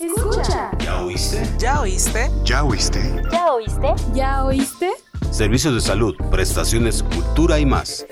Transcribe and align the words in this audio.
Escucha. 0.00 0.72
¿Ya 0.80 1.04
oíste? 1.04 1.42
¿Ya 1.56 1.80
oíste? 1.80 2.28
¿Ya 2.42 2.64
oíste? 2.64 3.00
¿Ya 3.30 3.52
oíste? 3.52 3.94
¿Ya 4.12 4.44
oíste? 4.44 4.90
Servicios 5.30 5.72
de 5.72 5.80
salud, 5.80 6.16
prestaciones, 6.32 7.04
cultura 7.04 7.60
y 7.60 7.66
más. 7.66 8.04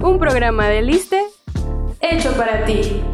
Un 0.00 0.18
programa 0.18 0.66
de 0.66 0.82
Liste 0.82 1.22
hecho 2.00 2.32
para 2.32 2.64
ti. 2.64 3.04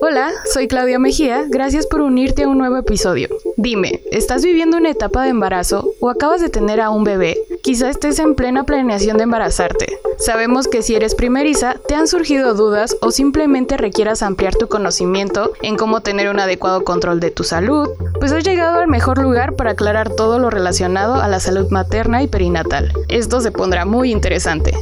Hola, 0.00 0.32
soy 0.54 0.66
Claudia 0.66 0.98
Mejía, 0.98 1.44
gracias 1.46 1.86
por 1.86 2.00
unirte 2.00 2.44
a 2.44 2.48
un 2.48 2.56
nuevo 2.56 2.78
episodio. 2.78 3.28
Dime, 3.58 4.02
¿estás 4.10 4.42
viviendo 4.42 4.78
una 4.78 4.90
etapa 4.90 5.24
de 5.24 5.28
embarazo 5.28 5.92
o 6.00 6.08
acabas 6.08 6.40
de 6.40 6.48
tener 6.48 6.80
a 6.80 6.88
un 6.88 7.04
bebé? 7.04 7.36
Quizá 7.62 7.90
estés 7.90 8.18
en 8.18 8.34
plena 8.34 8.64
planeación 8.64 9.18
de 9.18 9.24
embarazarte. 9.24 9.98
Sabemos 10.18 10.66
que 10.66 10.82
si 10.82 10.94
eres 10.94 11.14
primeriza, 11.14 11.76
te 11.86 11.94
han 11.94 12.08
surgido 12.08 12.54
dudas 12.54 12.96
o 13.02 13.10
simplemente 13.10 13.76
requieras 13.76 14.22
ampliar 14.22 14.54
tu 14.54 14.68
conocimiento 14.68 15.52
en 15.62 15.76
cómo 15.76 16.00
tener 16.00 16.30
un 16.30 16.40
adecuado 16.40 16.84
control 16.84 17.20
de 17.20 17.30
tu 17.30 17.44
salud, 17.44 17.88
pues 18.18 18.32
has 18.32 18.44
llegado 18.44 18.80
al 18.80 18.88
mejor 18.88 19.18
lugar 19.18 19.56
para 19.56 19.72
aclarar 19.72 20.10
todo 20.14 20.38
lo 20.38 20.48
relacionado 20.48 21.14
a 21.14 21.28
la 21.28 21.40
salud 21.40 21.68
materna 21.70 22.22
y 22.22 22.28
perinatal. 22.28 22.92
Esto 23.08 23.40
se 23.40 23.52
pondrá 23.52 23.84
muy 23.84 24.10
interesante, 24.10 24.74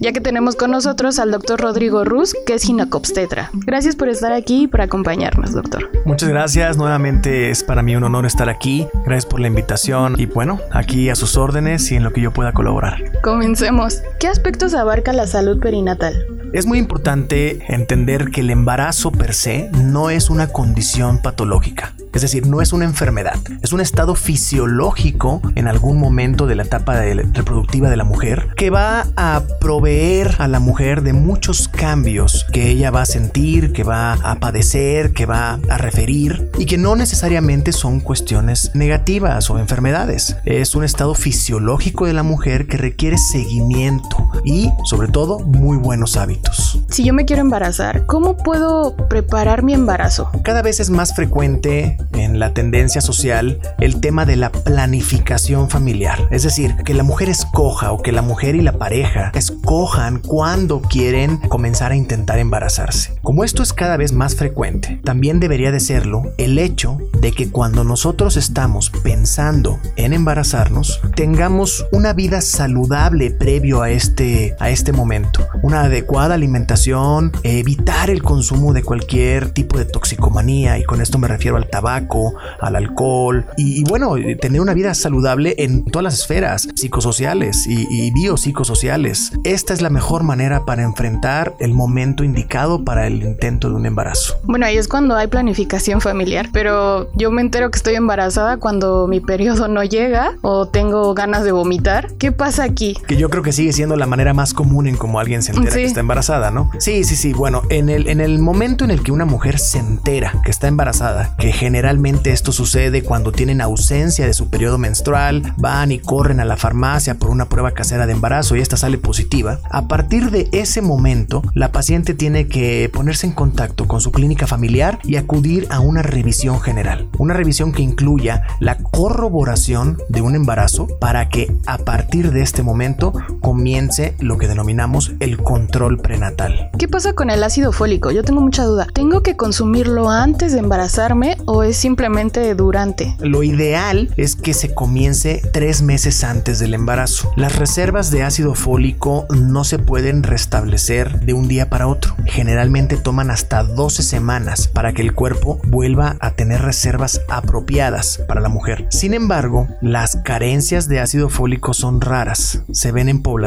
ya 0.00 0.12
que 0.12 0.20
tenemos 0.20 0.56
con 0.56 0.70
nosotros 0.70 1.18
al 1.18 1.30
doctor 1.30 1.60
Rodrigo 1.60 2.04
Ruz, 2.04 2.34
que 2.46 2.54
es 2.54 2.62
ginecobstetra. 2.62 3.50
Gracias 3.52 3.96
por 3.96 4.08
estar 4.08 4.32
aquí 4.32 4.64
y 4.64 4.66
por 4.66 4.80
acompañarnos, 4.80 5.52
doctor. 5.52 5.90
Muchas 6.04 6.28
gracias, 6.28 6.76
nuevamente 6.76 7.50
es 7.50 7.64
para 7.64 7.82
mí 7.82 7.96
un 7.96 8.04
honor 8.04 8.26
estar 8.26 8.48
aquí. 8.48 8.88
Gracias 9.04 9.26
por 9.26 9.40
la 9.40 9.48
invitación 9.48 10.14
y 10.18 10.26
bueno, 10.26 10.60
aquí 10.72 11.10
a 11.10 11.14
sus 11.14 11.36
órdenes 11.36 11.90
y 11.92 11.96
en 11.96 12.04
lo 12.04 12.12
que 12.12 12.20
yo 12.20 12.32
pueda 12.32 12.52
colaborar. 12.52 13.20
Comencemos. 13.22 14.02
¿Qué 14.18 14.26
aspectos 14.26 14.74
abarca 14.74 15.12
la 15.12 15.26
salud 15.26 15.60
perinatal? 15.60 16.26
Es 16.52 16.66
muy 16.66 16.78
importante 16.78 17.60
entender 17.68 18.30
que 18.30 18.40
el 18.40 18.50
embarazo 18.50 19.12
per 19.12 19.34
se 19.34 19.70
no 19.84 20.10
es 20.10 20.30
una 20.30 20.48
condición 20.48 21.22
patológica. 21.22 21.94
Es 22.12 22.22
decir, 22.22 22.48
no 22.48 22.60
es 22.60 22.72
una 22.72 22.86
enfermedad, 22.86 23.38
es 23.62 23.72
un 23.72 23.80
estado 23.80 24.16
fisiológico 24.16 25.40
en 25.54 25.68
algún 25.68 26.00
momento 26.00 26.48
de 26.48 26.56
la 26.56 26.64
etapa 26.64 27.00
reproductiva 27.00 27.88
de 27.88 27.96
la 27.96 28.02
mujer 28.02 28.48
que 28.56 28.70
va 28.70 29.06
a 29.16 29.42
proveer 29.60 30.36
a 30.38 30.48
la 30.48 30.58
mujer 30.58 31.02
de 31.02 31.12
muchos 31.12 31.68
cambios 31.68 32.46
que 32.52 32.70
ella 32.70 32.90
va 32.90 33.02
a 33.02 33.06
sentir, 33.06 33.72
que 33.72 33.84
va 33.84 34.14
a 34.14 34.40
padecer, 34.40 35.12
que 35.12 35.26
va 35.26 35.60
a 35.68 35.78
referir 35.78 36.50
y 36.58 36.66
que 36.66 36.78
no 36.78 36.96
necesariamente 36.96 37.72
son 37.72 38.00
cuestiones 38.00 38.72
negativas 38.74 39.50
o 39.50 39.58
enfermedades. 39.58 40.36
Es 40.44 40.74
un 40.74 40.82
estado 40.82 41.14
fisiológico 41.14 42.06
de 42.06 42.14
la 42.14 42.22
mujer 42.22 42.66
que 42.66 42.78
requiere 42.78 43.18
seguimiento 43.18 44.30
y 44.44 44.70
sobre 44.84 45.08
todo 45.08 45.40
muy 45.40 45.76
buenos 45.76 46.16
hábitos. 46.16 46.80
Si 46.88 47.04
yo 47.04 47.12
me 47.12 47.26
quiero 47.26 47.42
embarazar, 47.42 48.06
¿cómo 48.06 48.36
puedo 48.36 48.96
preparar 49.08 49.62
mi 49.62 49.74
embarazo? 49.74 50.30
Cada 50.42 50.62
vez 50.62 50.80
es 50.80 50.90
más 50.90 51.14
frecuente 51.14 51.98
en 52.14 52.38
la 52.38 52.54
tendencia 52.54 53.00
social 53.00 53.60
el 53.78 54.00
tema 54.00 54.24
de 54.24 54.36
la 54.36 54.50
planificación 54.50 55.68
familiar. 55.68 56.18
Es 56.30 56.42
decir, 56.42 56.76
que 56.84 56.94
la 56.94 57.02
mujer 57.02 57.28
escoja 57.28 57.92
o 57.92 58.02
que 58.02 58.12
la 58.12 58.22
mujer 58.22 58.54
y 58.54 58.62
la 58.62 58.72
pareja 58.72 59.30
escojan 59.34 59.49
cuándo 59.62 60.80
quieren 60.80 61.36
comenzar 61.36 61.92
a 61.92 61.96
intentar 61.96 62.38
embarazarse. 62.38 63.14
Como 63.22 63.44
esto 63.44 63.62
es 63.62 63.72
cada 63.72 63.96
vez 63.96 64.12
más 64.12 64.34
frecuente, 64.34 65.00
también 65.04 65.40
debería 65.40 65.72
de 65.72 65.80
serlo 65.80 66.22
el 66.38 66.58
hecho 66.58 66.98
de 67.20 67.32
que 67.32 67.50
cuando 67.50 67.84
nosotros 67.84 68.36
estamos 68.36 68.90
pensando 69.02 69.78
en 69.96 70.12
embarazarnos, 70.12 71.00
tengamos 71.14 71.86
una 71.92 72.12
vida 72.12 72.40
saludable 72.40 73.30
previo 73.30 73.82
a 73.82 73.90
este, 73.90 74.56
a 74.58 74.70
este 74.70 74.92
momento. 74.92 75.46
Una 75.62 75.82
adecuada 75.82 76.34
alimentación, 76.34 77.32
evitar 77.42 78.10
el 78.10 78.22
consumo 78.22 78.72
de 78.72 78.82
cualquier 78.82 79.50
tipo 79.50 79.78
de 79.78 79.84
toxicomanía, 79.84 80.78
y 80.78 80.84
con 80.84 81.00
esto 81.00 81.18
me 81.18 81.28
refiero 81.28 81.56
al 81.56 81.68
tabaco, 81.68 82.34
al 82.60 82.76
alcohol, 82.76 83.46
y, 83.56 83.80
y 83.80 83.84
bueno, 83.84 84.14
tener 84.40 84.60
una 84.60 84.74
vida 84.74 84.94
saludable 84.94 85.54
en 85.58 85.84
todas 85.84 86.04
las 86.04 86.14
esferas 86.14 86.68
psicosociales 86.74 87.66
y, 87.66 87.86
y 87.90 88.10
biopsicosociales. 88.12 89.32
Esta 89.44 89.72
es 89.72 89.80
la 89.80 89.88
mejor 89.90 90.22
manera 90.22 90.64
para 90.66 90.82
enfrentar 90.82 91.54
el 91.60 91.72
momento 91.72 92.24
indicado 92.24 92.84
para 92.84 93.06
el 93.06 93.22
intento 93.22 93.70
de 93.70 93.74
un 93.74 93.86
embarazo. 93.86 94.36
Bueno, 94.44 94.66
ahí 94.66 94.76
es 94.76 94.86
cuando 94.86 95.16
hay 95.16 95.28
planificación 95.28 96.00
familiar, 96.02 96.50
pero 96.52 97.10
yo 97.14 97.30
me 97.30 97.40
entero 97.40 97.70
que 97.70 97.76
estoy 97.78 97.94
embarazada 97.94 98.58
cuando 98.58 99.06
mi 99.06 99.20
periodo 99.20 99.66
no 99.66 99.82
llega 99.82 100.32
o 100.42 100.68
tengo 100.68 101.14
ganas 101.14 101.42
de 101.44 101.52
vomitar. 101.52 102.08
¿Qué 102.18 102.32
pasa 102.32 102.64
aquí? 102.64 102.96
Que 103.06 103.16
yo 103.16 103.30
creo 103.30 103.42
que 103.42 103.52
sigue 103.52 103.72
siendo 103.72 103.96
la 103.96 104.06
manera 104.06 104.34
más 104.34 104.52
común 104.52 104.86
en 104.86 104.96
cómo 104.96 105.18
alguien 105.20 105.42
se 105.42 105.52
entera 105.52 105.70
Sí. 105.72 105.78
que 105.80 105.86
está 105.86 106.00
embarazada, 106.00 106.50
¿no? 106.50 106.70
Sí, 106.78 107.04
sí, 107.04 107.16
sí. 107.16 107.32
Bueno, 107.32 107.62
en 107.70 107.88
el, 107.88 108.08
en 108.08 108.20
el 108.20 108.40
momento 108.40 108.84
en 108.84 108.90
el 108.90 109.02
que 109.02 109.10
una 109.12 109.24
mujer 109.24 109.58
se 109.58 109.78
entera 109.78 110.34
que 110.44 110.50
está 110.50 110.68
embarazada, 110.68 111.34
que 111.38 111.52
generalmente 111.52 112.32
esto 112.32 112.52
sucede 112.52 113.02
cuando 113.02 113.32
tienen 113.32 113.60
ausencia 113.62 114.26
de 114.26 114.34
su 114.34 114.50
periodo 114.50 114.76
menstrual, 114.76 115.54
van 115.56 115.92
y 115.92 115.98
corren 115.98 116.40
a 116.40 116.44
la 116.44 116.56
farmacia 116.56 117.14
por 117.14 117.30
una 117.30 117.46
prueba 117.48 117.70
casera 117.72 118.06
de 118.06 118.12
embarazo 118.12 118.54
y 118.56 118.60
esta 118.60 118.76
sale 118.76 118.98
positiva, 118.98 119.29
a 119.70 119.86
partir 119.86 120.30
de 120.30 120.48
ese 120.52 120.82
momento, 120.82 121.42
la 121.54 121.70
paciente 121.70 122.14
tiene 122.14 122.48
que 122.48 122.90
ponerse 122.92 123.26
en 123.26 123.32
contacto 123.32 123.86
con 123.86 124.00
su 124.00 124.10
clínica 124.10 124.46
familiar 124.46 124.98
y 125.04 125.16
acudir 125.16 125.68
a 125.70 125.78
una 125.80 126.02
revisión 126.02 126.60
general. 126.60 127.08
Una 127.16 127.34
revisión 127.34 127.72
que 127.72 127.82
incluya 127.82 128.42
la 128.58 128.78
corroboración 128.78 129.98
de 130.08 130.20
un 130.20 130.34
embarazo 130.34 130.88
para 130.98 131.28
que 131.28 131.54
a 131.66 131.78
partir 131.78 132.32
de 132.32 132.42
este 132.42 132.62
momento 132.62 133.12
comience 133.50 134.14
lo 134.20 134.38
que 134.38 134.46
denominamos 134.46 135.10
el 135.18 135.36
control 135.36 135.98
prenatal. 135.98 136.70
¿Qué 136.78 136.86
pasa 136.86 137.14
con 137.14 137.30
el 137.30 137.42
ácido 137.42 137.72
fólico? 137.72 138.12
Yo 138.12 138.22
tengo 138.22 138.40
mucha 138.40 138.62
duda. 138.62 138.86
¿Tengo 138.94 139.24
que 139.24 139.36
consumirlo 139.36 140.08
antes 140.08 140.52
de 140.52 140.60
embarazarme 140.60 141.36
o 141.46 141.64
es 141.64 141.76
simplemente 141.76 142.54
durante? 142.54 143.16
Lo 143.18 143.42
ideal 143.42 144.14
es 144.16 144.36
que 144.36 144.54
se 144.54 144.72
comience 144.72 145.42
tres 145.52 145.82
meses 145.82 146.22
antes 146.22 146.60
del 146.60 146.74
embarazo. 146.74 147.32
Las 147.34 147.56
reservas 147.56 148.12
de 148.12 148.22
ácido 148.22 148.54
fólico 148.54 149.26
no 149.36 149.64
se 149.64 149.80
pueden 149.80 150.22
restablecer 150.22 151.18
de 151.18 151.32
un 151.32 151.48
día 151.48 151.68
para 151.68 151.88
otro. 151.88 152.14
Generalmente 152.26 152.98
toman 152.98 153.32
hasta 153.32 153.64
12 153.64 154.04
semanas 154.04 154.68
para 154.68 154.92
que 154.92 155.02
el 155.02 155.12
cuerpo 155.12 155.58
vuelva 155.66 156.14
a 156.20 156.30
tener 156.30 156.62
reservas 156.62 157.20
apropiadas 157.28 158.22
para 158.28 158.40
la 158.40 158.48
mujer. 158.48 158.86
Sin 158.90 159.12
embargo, 159.12 159.66
las 159.80 160.18
carencias 160.18 160.86
de 160.86 161.00
ácido 161.00 161.28
fólico 161.28 161.74
son 161.74 162.00
raras. 162.00 162.62
Se 162.70 162.92
ven 162.92 163.08
en 163.08 163.22
poblaciones 163.22 163.39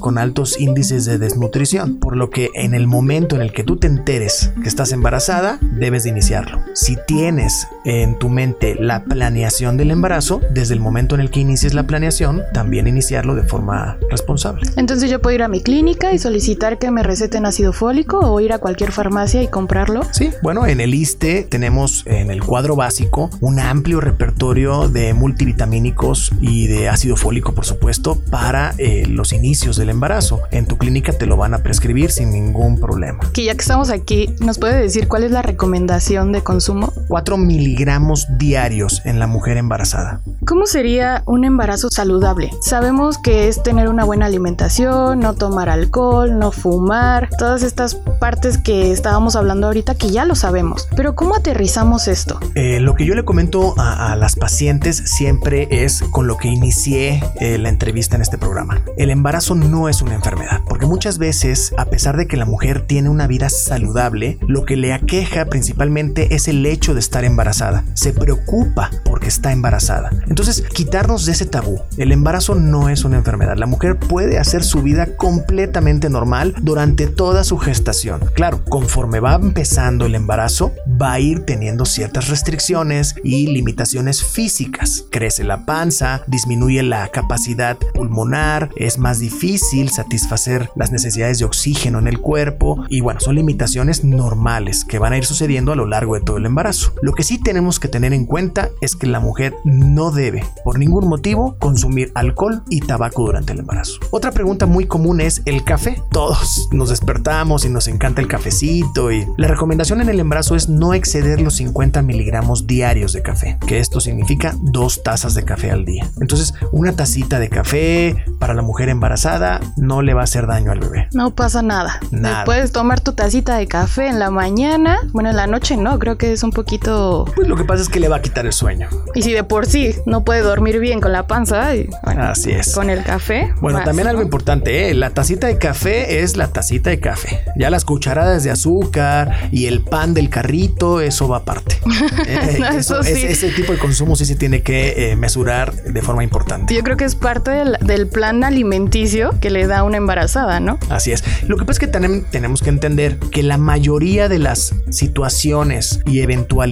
con 0.00 0.18
altos 0.18 0.58
índices 0.58 1.04
de 1.04 1.18
desnutrición, 1.18 2.00
por 2.00 2.16
lo 2.16 2.30
que 2.30 2.50
en 2.54 2.74
el 2.74 2.88
momento 2.88 3.36
en 3.36 3.42
el 3.42 3.52
que 3.52 3.62
tú 3.62 3.76
te 3.76 3.86
enteres 3.86 4.50
que 4.60 4.68
estás 4.68 4.90
embarazada, 4.90 5.58
debes 5.60 6.02
de 6.02 6.10
iniciarlo. 6.10 6.60
Si 6.74 6.96
tienes 7.06 7.68
en 7.84 8.18
tu 8.18 8.28
mente 8.28 8.74
la 8.74 9.04
planeación 9.04 9.76
del 9.76 9.92
embarazo, 9.92 10.40
desde 10.50 10.74
el 10.74 10.80
momento 10.80 11.14
en 11.14 11.20
el 11.20 11.30
que 11.30 11.40
inicies 11.40 11.74
la 11.74 11.86
planeación, 11.86 12.42
también 12.52 12.88
iniciarlo 12.88 13.36
de 13.36 13.44
forma 13.44 13.98
responsable. 14.10 14.68
Entonces 14.76 15.10
yo 15.10 15.22
puedo 15.22 15.36
ir 15.36 15.42
a 15.44 15.48
mi 15.48 15.62
clínica 15.62 16.12
y 16.12 16.18
solicitar 16.18 16.78
que 16.78 16.90
me 16.90 17.04
receten 17.04 17.46
ácido 17.46 17.72
fólico 17.72 18.18
o 18.18 18.40
ir 18.40 18.52
a 18.52 18.58
cualquier 18.58 18.90
farmacia 18.90 19.42
y 19.42 19.48
comprarlo. 19.48 20.02
Sí, 20.10 20.30
bueno, 20.42 20.66
en 20.66 20.80
el 20.80 20.92
ISTE 20.92 21.46
tenemos 21.48 22.02
en 22.06 22.32
el 22.32 22.42
cuadro 22.42 22.74
básico 22.74 23.30
un 23.40 23.60
amplio 23.60 24.00
repertorio 24.00 24.88
de 24.88 25.14
multivitamínicos 25.14 26.32
y 26.40 26.66
de 26.66 26.88
ácido 26.88 27.16
fólico, 27.16 27.54
por 27.54 27.64
supuesto, 27.64 28.20
para 28.28 28.74
eh, 28.78 29.06
los 29.06 29.25
inicios 29.32 29.76
del 29.76 29.90
embarazo. 29.90 30.40
En 30.50 30.66
tu 30.66 30.76
clínica 30.76 31.12
te 31.12 31.26
lo 31.26 31.36
van 31.36 31.54
a 31.54 31.62
prescribir 31.62 32.10
sin 32.10 32.30
ningún 32.30 32.78
problema. 32.78 33.20
Que 33.32 33.44
ya 33.44 33.54
que 33.54 33.60
estamos 33.60 33.90
aquí, 33.90 34.34
¿nos 34.40 34.58
puede 34.58 34.80
decir 34.80 35.08
cuál 35.08 35.24
es 35.24 35.30
la 35.30 35.42
recomendación 35.42 36.32
de 36.32 36.42
consumo? 36.42 36.92
4 37.08 37.36
miligramos 37.36 38.26
diarios 38.38 39.02
en 39.04 39.18
la 39.18 39.26
mujer 39.26 39.56
embarazada. 39.56 40.20
¿Cómo 40.46 40.66
sería 40.66 41.22
un 41.26 41.44
embarazo 41.44 41.88
saludable? 41.90 42.50
Sabemos 42.60 43.18
que 43.18 43.48
es 43.48 43.62
tener 43.62 43.88
una 43.88 44.04
buena 44.04 44.26
alimentación, 44.26 45.20
no 45.20 45.34
tomar 45.34 45.68
alcohol, 45.68 46.38
no 46.38 46.52
fumar, 46.52 47.28
todas 47.38 47.62
estas 47.62 47.96
partes 48.20 48.58
que 48.58 48.92
estábamos 48.92 49.36
hablando 49.36 49.66
ahorita 49.66 49.94
que 49.94 50.10
ya 50.10 50.24
lo 50.24 50.34
sabemos. 50.34 50.88
Pero 50.96 51.14
¿cómo 51.14 51.34
aterrizamos 51.34 52.08
esto? 52.08 52.38
Eh, 52.54 52.80
lo 52.80 52.94
que 52.94 53.06
yo 53.06 53.14
le 53.14 53.24
comento 53.24 53.74
a, 53.78 54.12
a 54.12 54.16
las 54.16 54.36
pacientes 54.36 54.96
siempre 54.96 55.68
es 55.70 56.02
con 56.10 56.26
lo 56.26 56.36
que 56.36 56.48
inicié 56.48 57.22
eh, 57.40 57.58
la 57.58 57.68
entrevista 57.68 58.16
en 58.16 58.22
este 58.22 58.38
programa. 58.38 58.82
El 58.96 59.10
embarazo 59.10 59.54
no 59.54 59.88
es 59.88 60.02
una 60.02 60.14
enfermedad, 60.14 60.62
porque 60.68 60.86
muchas 60.86 61.18
veces, 61.18 61.72
a 61.76 61.86
pesar 61.86 62.16
de 62.16 62.26
que 62.26 62.36
la 62.36 62.44
mujer 62.44 62.86
tiene 62.86 63.08
una 63.08 63.26
vida 63.26 63.48
saludable, 63.48 64.38
lo 64.46 64.64
que 64.64 64.76
le 64.76 64.92
aqueja 64.92 65.44
principalmente 65.46 66.34
es 66.34 66.48
el 66.48 66.64
hecho 66.66 66.94
de 66.96 67.00
estar 67.00 67.24
embarazada. 67.24 67.84
Se 67.94 68.12
preocupa 68.12 68.90
porque 69.04 69.28
está 69.28 69.52
embarazada. 69.52 70.10
Entonces, 70.26 70.62
quitarnos 70.74 71.26
de 71.26 71.32
ese 71.32 71.46
tabú. 71.46 71.80
El 71.96 72.12
embarazo 72.12 72.54
no 72.54 72.88
es 72.88 73.04
una 73.04 73.18
enfermedad. 73.18 73.56
La 73.56 73.66
mujer 73.66 73.98
puede 73.98 74.38
hacer 74.38 74.64
su 74.64 74.82
vida 74.82 75.16
completamente 75.16 76.10
normal 76.10 76.54
durante 76.60 77.06
toda 77.06 77.44
su 77.44 77.58
gestación. 77.58 78.20
Claro, 78.34 78.64
conforme 78.64 79.20
va 79.20 79.34
empezando 79.34 80.06
el 80.06 80.14
embarazo, 80.14 80.72
va 81.00 81.12
a 81.12 81.20
ir 81.20 81.44
teniendo 81.44 81.84
ciertas 81.84 82.28
restricciones 82.28 83.14
y 83.22 83.46
limitaciones 83.48 84.24
físicas. 84.24 85.04
Crece 85.10 85.44
la 85.44 85.64
panza, 85.64 86.22
disminuye 86.26 86.82
la 86.82 87.08
capacidad 87.08 87.76
pulmonar, 87.94 88.70
es 88.76 88.98
más 88.98 89.18
difícil 89.18 89.90
satisfacer 89.90 90.70
las 90.76 90.92
necesidades 90.92 91.38
de 91.38 91.44
oxígeno 91.44 91.98
en 91.98 92.08
el 92.08 92.20
cuerpo 92.20 92.84
y 92.88 93.00
bueno, 93.00 93.20
son 93.20 93.36
limitaciones 93.36 94.04
normales 94.04 94.84
que 94.84 94.98
van 94.98 95.12
a 95.12 95.18
ir 95.18 95.24
sucediendo 95.24 95.72
a 95.72 95.76
lo 95.76 95.86
largo 95.86 96.14
de 96.14 96.20
todo 96.20 96.36
el 96.36 96.46
embarazo. 96.46 96.85
Lo 97.02 97.12
que 97.12 97.22
sí 97.22 97.38
tenemos 97.38 97.80
que 97.80 97.88
tener 97.88 98.12
en 98.12 98.26
cuenta 98.26 98.70
es 98.80 98.96
que 98.96 99.06
la 99.06 99.20
mujer 99.20 99.54
no 99.64 100.10
debe 100.10 100.44
por 100.64 100.78
ningún 100.78 101.08
motivo 101.08 101.56
consumir 101.58 102.12
alcohol 102.14 102.62
y 102.68 102.80
tabaco 102.80 103.24
durante 103.24 103.52
el 103.52 103.60
embarazo. 103.60 103.98
Otra 104.10 104.32
pregunta 104.32 104.66
muy 104.66 104.86
común 104.86 105.20
es 105.20 105.42
el 105.44 105.64
café. 105.64 106.02
Todos 106.10 106.68
nos 106.72 106.90
despertamos 106.90 107.64
y 107.64 107.68
nos 107.68 107.88
encanta 107.88 108.20
el 108.20 108.28
cafecito 108.28 109.12
y 109.12 109.26
la 109.36 109.48
recomendación 109.48 110.00
en 110.00 110.08
el 110.08 110.20
embarazo 110.20 110.56
es 110.56 110.68
no 110.68 110.94
exceder 110.94 111.40
los 111.40 111.54
50 111.54 112.02
miligramos 112.02 112.66
diarios 112.66 113.12
de 113.12 113.22
café, 113.22 113.58
que 113.66 113.78
esto 113.78 114.00
significa 114.00 114.54
dos 114.60 115.02
tazas 115.02 115.34
de 115.34 115.44
café 115.44 115.70
al 115.70 115.84
día. 115.84 116.08
Entonces, 116.20 116.54
una 116.72 116.94
tacita 116.94 117.38
de 117.38 117.48
café 117.48 118.24
para 118.38 118.54
la 118.54 118.62
mujer 118.62 118.88
embarazada 118.88 119.60
no 119.76 120.02
le 120.02 120.14
va 120.14 120.22
a 120.22 120.24
hacer 120.24 120.46
daño 120.46 120.72
al 120.72 120.80
bebé. 120.80 121.08
No 121.12 121.34
pasa 121.34 121.62
nada. 121.62 122.00
nada. 122.10 122.44
Puedes 122.44 122.72
tomar 122.72 123.00
tu 123.00 123.12
tacita 123.12 123.56
de 123.56 123.66
café 123.66 124.08
en 124.08 124.18
la 124.18 124.30
mañana. 124.30 124.98
Bueno, 125.12 125.30
en 125.30 125.36
la 125.36 125.46
noche 125.46 125.76
no, 125.76 125.98
creo 125.98 126.18
que 126.18 126.32
es 126.32 126.42
un 126.42 126.50
poquito... 126.50 126.75
Pues 126.78 127.48
lo 127.48 127.56
que 127.56 127.64
pasa 127.64 127.82
es 127.82 127.88
que 127.88 128.00
le 128.00 128.08
va 128.08 128.16
a 128.16 128.22
quitar 128.22 128.46
el 128.46 128.52
sueño. 128.52 128.88
Y 129.14 129.22
si 129.22 129.32
de 129.32 129.44
por 129.44 129.66
sí 129.66 129.94
no 130.04 130.24
puede 130.24 130.40
dormir 130.40 130.78
bien 130.78 131.00
con 131.00 131.12
la 131.12 131.26
panza, 131.26 131.70
así 132.04 132.50
es. 132.50 132.74
Con 132.74 132.90
el 132.90 133.02
café. 133.02 133.52
Bueno, 133.60 133.82
también 133.84 134.08
algo 134.08 134.22
importante, 134.22 134.90
¿eh? 134.90 134.94
la 134.94 135.10
tacita 135.10 135.46
de 135.46 135.58
café 135.58 136.22
es 136.22 136.36
la 136.36 136.48
tacita 136.48 136.90
de 136.90 137.00
café. 137.00 137.42
Ya 137.56 137.70
las 137.70 137.84
cucharadas 137.84 138.44
de 138.44 138.50
azúcar 138.50 139.48
y 139.50 139.66
el 139.66 139.82
pan 139.82 140.14
del 140.14 140.28
carrito, 140.28 141.00
eso 141.00 141.28
va 141.28 141.38
aparte. 141.38 141.78
Eh, 142.26 142.58
eso, 142.76 143.00
ese 143.00 143.50
tipo 143.50 143.72
de 143.72 143.78
consumo 143.78 144.16
sí 144.16 144.24
se 144.24 144.36
tiene 144.36 144.62
que 144.62 145.10
eh, 145.10 145.16
mesurar 145.16 145.72
de 145.74 146.02
forma 146.02 146.24
importante. 146.24 146.74
Yo 146.74 146.82
creo 146.82 146.96
que 146.96 147.04
es 147.04 147.14
parte 147.14 147.50
del, 147.50 147.76
del, 147.80 148.08
plan 148.08 148.42
alimenticio 148.42 149.34
que 149.40 149.50
le 149.50 149.66
da 149.66 149.82
una 149.82 149.96
embarazada, 149.96 150.60
¿no? 150.60 150.78
Así 150.88 151.12
es. 151.12 151.22
Lo 151.46 151.56
que 151.56 151.64
pasa 151.64 151.72
es 151.72 151.78
que 151.80 151.86
también 151.86 152.24
tenemos 152.30 152.62
que 152.62 152.70
entender 152.70 153.18
que 153.18 153.42
la 153.42 153.58
mayoría 153.58 154.28
de 154.28 154.38
las 154.38 154.74
situaciones 154.90 156.00
y 156.06 156.20
eventualidades 156.20 156.65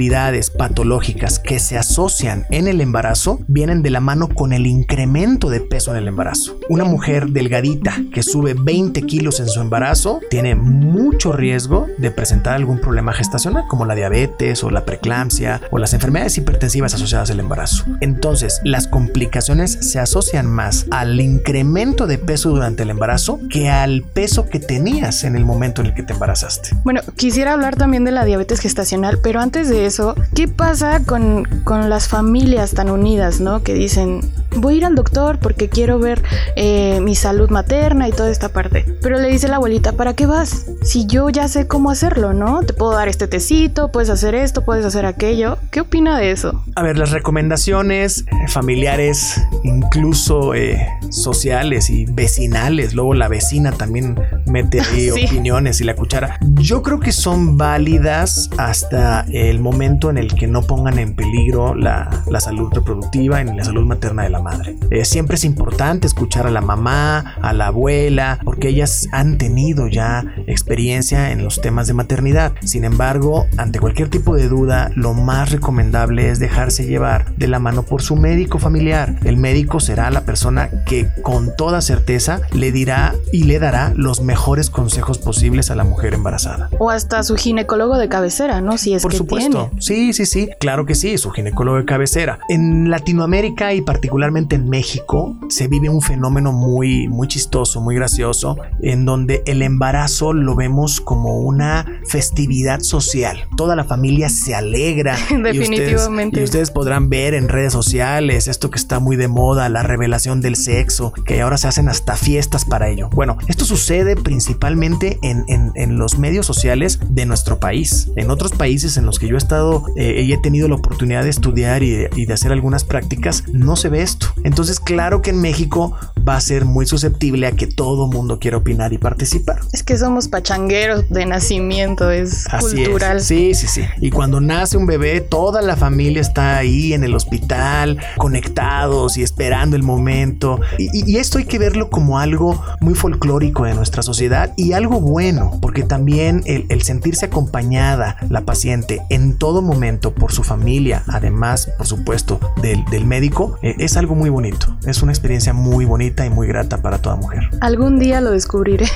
patológicas 0.57 1.39
que 1.39 1.59
se 1.61 1.79
asocian 1.79 2.47
en 2.51 2.67
el 2.67 2.81
embarazo 2.81 3.41
vienen 3.47 3.83
de 3.83 3.91
la 3.91 4.01
mano 4.01 4.29
con 4.29 4.53
el 4.53 4.67
incremento 4.67 5.51
de 5.51 5.61
peso 5.61 5.93
en 5.93 5.99
el 5.99 6.09
embarazo. 6.09 6.59
Una 6.69 6.85
mujer 6.85 7.29
delgadita 7.29 7.97
que 8.13 8.23
sube 8.23 8.55
20 8.55 9.03
kilos 9.03 9.39
en 9.39 9.49
su 9.49 9.61
embarazo 9.61 10.21
tiene 10.31 10.57
mucho 10.57 11.33
riesgo 11.33 11.87
de 11.99 12.11
presentar 12.11 12.55
algún 12.55 12.81
problema 12.81 13.13
gestacional 13.13 13.65
como 13.69 13.85
la 13.85 13.95
diabetes 13.95 14.65
o 14.65 14.71
la 14.71 14.85
preeclampsia 14.85 15.61
o 15.71 15.79
las 15.79 15.95
enfermedades 15.95 16.37
hipertensivas 16.39 16.95
asociadas 16.95 17.31
al 17.31 17.41
embarazo. 17.41 17.85
Entonces, 18.01 18.61
las 18.65 18.89
complicaciones 18.89 19.73
se 19.73 20.01
asocian 20.01 20.47
más 20.47 20.87
al 20.91 21.21
incremento 21.21 22.07
de 22.07 22.19
peso 22.19 22.51
durante 22.51 22.83
el 22.83 22.91
embarazo 22.91 23.39
que 23.49 23.69
al 23.69 24.03
peso 24.03 24.49
que 24.49 24.59
tenías 24.59 25.23
en 25.25 25.37
el 25.37 25.45
momento 25.45 25.83
en 25.83 25.89
el 25.89 25.95
que 25.95 26.03
te 26.03 26.15
embarazaste. 26.15 26.71
Bueno, 26.83 27.01
quisiera 27.17 27.53
hablar 27.53 27.77
también 27.77 28.05
de 28.05 28.11
la 28.11 28.25
diabetes 28.25 28.61
gestacional, 28.61 29.21
pero 29.23 29.41
antes 29.41 29.69
de 29.69 29.84
eso, 29.85 30.15
¿qué 30.35 30.49
pasa 30.49 31.01
con, 31.05 31.45
con 31.65 31.89
las 31.89 32.09
familias 32.09 32.73
tan 32.73 32.91
unidas, 32.91 33.41
¿no? 33.41 33.63
Que 33.63 33.75
dicen, 33.75 34.21
voy 34.57 34.75
a 34.75 34.77
ir 34.79 34.85
al 34.85 34.95
doctor 34.95 35.39
porque 35.39 35.69
quiero 35.69 35.99
ver 35.99 36.23
eh, 36.57 37.01
mi 37.01 37.15
salud 37.15 37.51
materna 37.51 38.09
y 38.09 38.13
toda 38.13 38.31
esta 38.31 38.49
parte. 38.49 38.85
Pero 39.03 39.19
le 39.19 39.29
dice 39.29 39.49
la 39.49 39.57
abuelita, 39.57 39.93
¿para 39.93 40.15
qué 40.15 40.27
vas? 40.27 40.67
Si 40.83 41.07
yo 41.07 41.29
ya 41.31 41.49
sé 41.49 41.67
cómo 41.67 41.91
hacerlo, 41.91 42.33
¿no? 42.33 42.63
Te 42.63 42.73
puedo 42.73 42.93
dar 42.93 43.09
este 43.09 43.27
tecito, 43.27 43.91
puedes 43.91 44.11
hacer 44.11 44.35
esto, 44.35 44.65
puedes 44.65 44.85
hacer 44.85 45.07
aquello. 45.07 45.59
¿Qué 45.71 45.81
opina 45.81 46.19
de 46.19 46.31
eso? 46.31 46.65
A 46.77 46.83
ver, 46.83 46.99
las 46.99 47.11
recomendaciones 47.11 48.25
familiares, 48.49 49.41
incluso 49.63 50.55
eh, 50.55 50.87
sociales 51.11 51.91
y 51.91 52.07
vecinales, 52.07 52.95
luego 52.95 53.15
la 53.15 53.29
vecina 53.29 53.73
también 53.73 54.19
mete 54.47 54.81
ahí 54.81 55.11
opiniones 55.27 55.81
y 55.81 55.85
la 55.85 55.95
cuchara. 55.95 56.39
Yo 56.55 56.83
creo 56.83 57.01
que 57.01 57.13
son 57.13 57.57
válidas 57.57 58.51
hasta 58.57 59.27
el 59.33 59.61
momento 59.61 59.74
en 59.83 60.19
el 60.19 60.35
que 60.35 60.47
no 60.47 60.63
pongan 60.63 60.99
en 60.99 61.15
peligro 61.15 61.75
la, 61.75 62.23
la 62.31 62.41
salud 62.41 62.73
reproductiva 62.73 63.43
y 63.43 63.45
la 63.45 63.65
salud 63.65 63.85
materna 63.85 64.23
de 64.23 64.31
la 64.31 64.41
madre. 64.41 64.77
Eh, 64.91 65.05
siempre 65.05 65.35
es 65.35 65.45
importante 65.45 66.07
escuchar 66.07 66.47
a 66.47 66.51
la 66.51 66.61
mamá, 66.61 67.35
a 67.43 67.53
la 67.53 67.67
abuela, 67.67 68.39
porque 68.45 68.69
ellas 68.69 69.09
han 69.13 69.37
tenido 69.37 69.89
ya 69.89 70.25
experiencia 70.47 71.33
en 71.33 71.43
los 71.43 71.61
temas 71.61 71.87
de 71.87 71.95
maternidad. 71.95 72.53
Sin 72.63 72.85
embargo, 72.85 73.47
ante 73.57 73.81
cualquier 73.81 74.09
tipo 74.09 74.37
de 74.37 74.49
duda, 74.49 74.91
lo 74.95 75.13
más 75.13 75.51
recomendable 75.51 76.31
es 76.31 76.39
dejarse 76.39 76.87
llevar 76.87 77.35
de 77.37 77.49
la 77.49 77.59
mano 77.59 77.83
por 77.83 78.01
su 78.01 78.17
médico 78.17 78.59
familiar. 78.59 79.17
El 79.25 79.37
médico 79.37 79.81
será 79.81 80.11
la 80.11 80.23
persona 80.23 80.71
que 80.87 81.09
con 81.23 81.55
toda 81.57 81.81
certeza 81.81 82.41
le 82.53 82.73
dirá 82.73 83.15
y 83.33 83.45
le 83.45 83.59
dará 83.59 83.93
los 83.97 84.21
mejores 84.23 84.71
consejos 84.71 85.19
posibles 85.19 85.71
a 85.71 85.75
la 85.75 85.85
mujer 85.85 86.15
embarazada. 86.15 86.71
O 86.79 86.91
hasta 86.91 87.23
su 87.23 87.37
ginecólogo 87.37 87.99
de 87.99 88.09
cabecera, 88.09 88.61
¿no? 88.61 88.79
Si 88.79 88.95
es 88.95 89.03
por 89.03 89.13
supuesto. 89.13 89.64
Sí, 89.79 90.13
sí, 90.13 90.27
sí. 90.27 90.49
Claro 90.61 90.87
que 90.87 90.95
sí, 90.95 91.19
su 91.19 91.31
ginecólogo 91.31 91.79
de 91.79 91.85
cabecera. 91.85 92.39
En 92.49 92.91
Latinoamérica 92.91 93.75
y 93.75 93.81
particularmente 93.83 94.57
en 94.57 94.69
México 94.69 95.37
se 95.49 95.69
vive 95.69 95.89
un 95.89 96.03
fenómeno 96.03 96.53
muy, 96.53 97.09
muy 97.09 97.29
chistoso, 97.29 97.81
muy 97.81 97.95
gracioso, 97.95 98.57
en 98.81 99.05
donde 99.05 99.43
el 99.47 99.63
embarazo 99.63 100.33
lo 100.33 100.55
vemos 100.55 101.01
como 101.01 101.39
una 101.39 101.87
festividad 102.07 102.81
social. 102.81 103.47
Toda 103.57 103.77
la 103.77 103.85
familia 103.85 104.29
se 104.29 104.55
alegra. 104.55 105.17
Definitivamente. 105.43 106.41
Y 106.41 106.45
ustedes, 106.45 106.71
podrán 106.71 107.09
ver 107.09 107.35
en 107.35 107.49
redes 107.49 107.73
sociales 107.73 108.49
esto 108.49 108.71
que 108.71 108.79
está 108.79 108.99
muy 108.99 109.17
de 109.17 109.29
moda, 109.29 109.69
la 109.69 109.83
revelación 109.83 110.41
del 110.41 110.57
sexo, 110.57 111.13
que 111.25 111.41
ahora 111.41 111.57
se 111.57 111.69
hacen 111.69 111.89
hasta 111.89 112.17
fiestas 112.17 112.65
para 112.65 112.89
ello. 112.89 113.09
Bueno, 113.11 113.37
esto 113.49 113.65
sucede 113.65 114.17
principalmente 114.17 115.19
en, 115.23 115.45
en, 115.49 115.99
los 115.99 116.19
medios 116.19 116.47
sociales 116.47 116.99
de 117.09 117.27
nuestro 117.27 117.61
país. 117.61 118.11
En 118.17 118.31
otros 118.31 118.53
países 118.53 118.97
en 118.97 119.07
los 119.07 119.19
que 119.19 119.29
yo 119.29 119.37
he 119.37 119.39
estado 119.39 119.54
eh, 119.97 120.23
y 120.23 120.33
he 120.33 120.39
tenido 120.39 120.69
la 120.69 120.75
oportunidad 120.77 121.25
de 121.25 121.31
estudiar 121.31 121.83
y 121.83 121.95
y 122.17 122.27
de 122.27 122.33
hacer 122.33 122.53
algunas 122.53 122.85
prácticas, 122.85 123.45
no 123.53 123.77
se 123.77 123.89
ve 123.89 124.03
esto. 124.03 124.29
Entonces, 124.43 124.81
claro 124.81 125.23
que 125.23 125.31
en 125.31 125.41
México 125.41 125.97
va 126.27 126.37
a 126.37 126.41
ser 126.41 126.65
muy 126.65 126.87
susceptible 126.87 127.47
a 127.47 127.53
que 127.53 127.67
todo 127.67 128.07
mundo 128.07 128.39
quiera 128.39 128.57
opinar 128.57 128.93
y 128.93 128.99
participar. 128.99 129.61
Es 129.73 129.83
que 129.83 129.97
somos 129.97 130.29
pachangueros 130.29 131.09
de 131.11 131.27
nacimiento, 131.27 132.11
es 132.11 132.47
cultural. 132.61 133.21
Sí, 133.21 133.55
sí, 133.55 133.67
sí. 133.67 133.83
Y 134.01 134.11
cuando 134.11 134.41
nace 134.41 134.77
un 134.77 134.87
bebé, 134.87 135.21
toda 135.21 135.63
la 135.63 135.77
familia 135.77 136.21
está 136.21 136.57
ahí 136.57 136.93
en 136.95 137.05
el 137.05 137.15
hospital, 137.15 137.99
conectados 138.17 139.17
y 139.17 139.23
esperando 139.23 139.77
el 139.77 139.83
momento. 139.83 140.61
Y, 140.79 141.15
esto 141.15 141.39
hay 141.39 141.45
que 141.45 141.59
verlo 141.59 141.91
como 141.91 142.19
algo 142.19 142.61
muy 142.81 142.95
folclórico 142.95 143.65
de 143.65 143.75
nuestra 143.75 144.03
sociedad 144.03 144.53
y 144.57 144.73
algo 144.73 145.01
bueno, 145.01 145.59
porque 145.61 145.85
también 145.85 146.43
el, 146.45 146.83
sentirse 146.83 147.27
acompañada 147.27 148.17
la 148.29 148.43
paciente 148.43 149.01
en 149.11 149.34
todo 149.37 149.63
momento 149.63 150.15
por 150.15 150.33
su 150.33 150.43
familia, 150.43 151.03
además, 151.09 151.71
por 151.77 151.87
supuesto, 151.87 152.41
del, 152.63 153.05
médico, 153.05 153.59
eh, 153.63 153.75
es 153.79 153.97
algo 153.97 154.15
muy 154.15 154.31
bonito. 154.31 154.77
Es 154.87 155.03
una 155.03 155.13
experiencia 155.13 155.53
muy 155.53 155.85
bonita 155.85 156.25
y 156.25 156.31
muy 156.31 156.47
grata 156.47 156.81
para 156.81 156.99
toda 156.99 157.17
mujer. 157.17 157.51
Algún 157.61 157.99
día 157.99 158.21
lo 158.21 158.31
descubriré. 158.31 158.87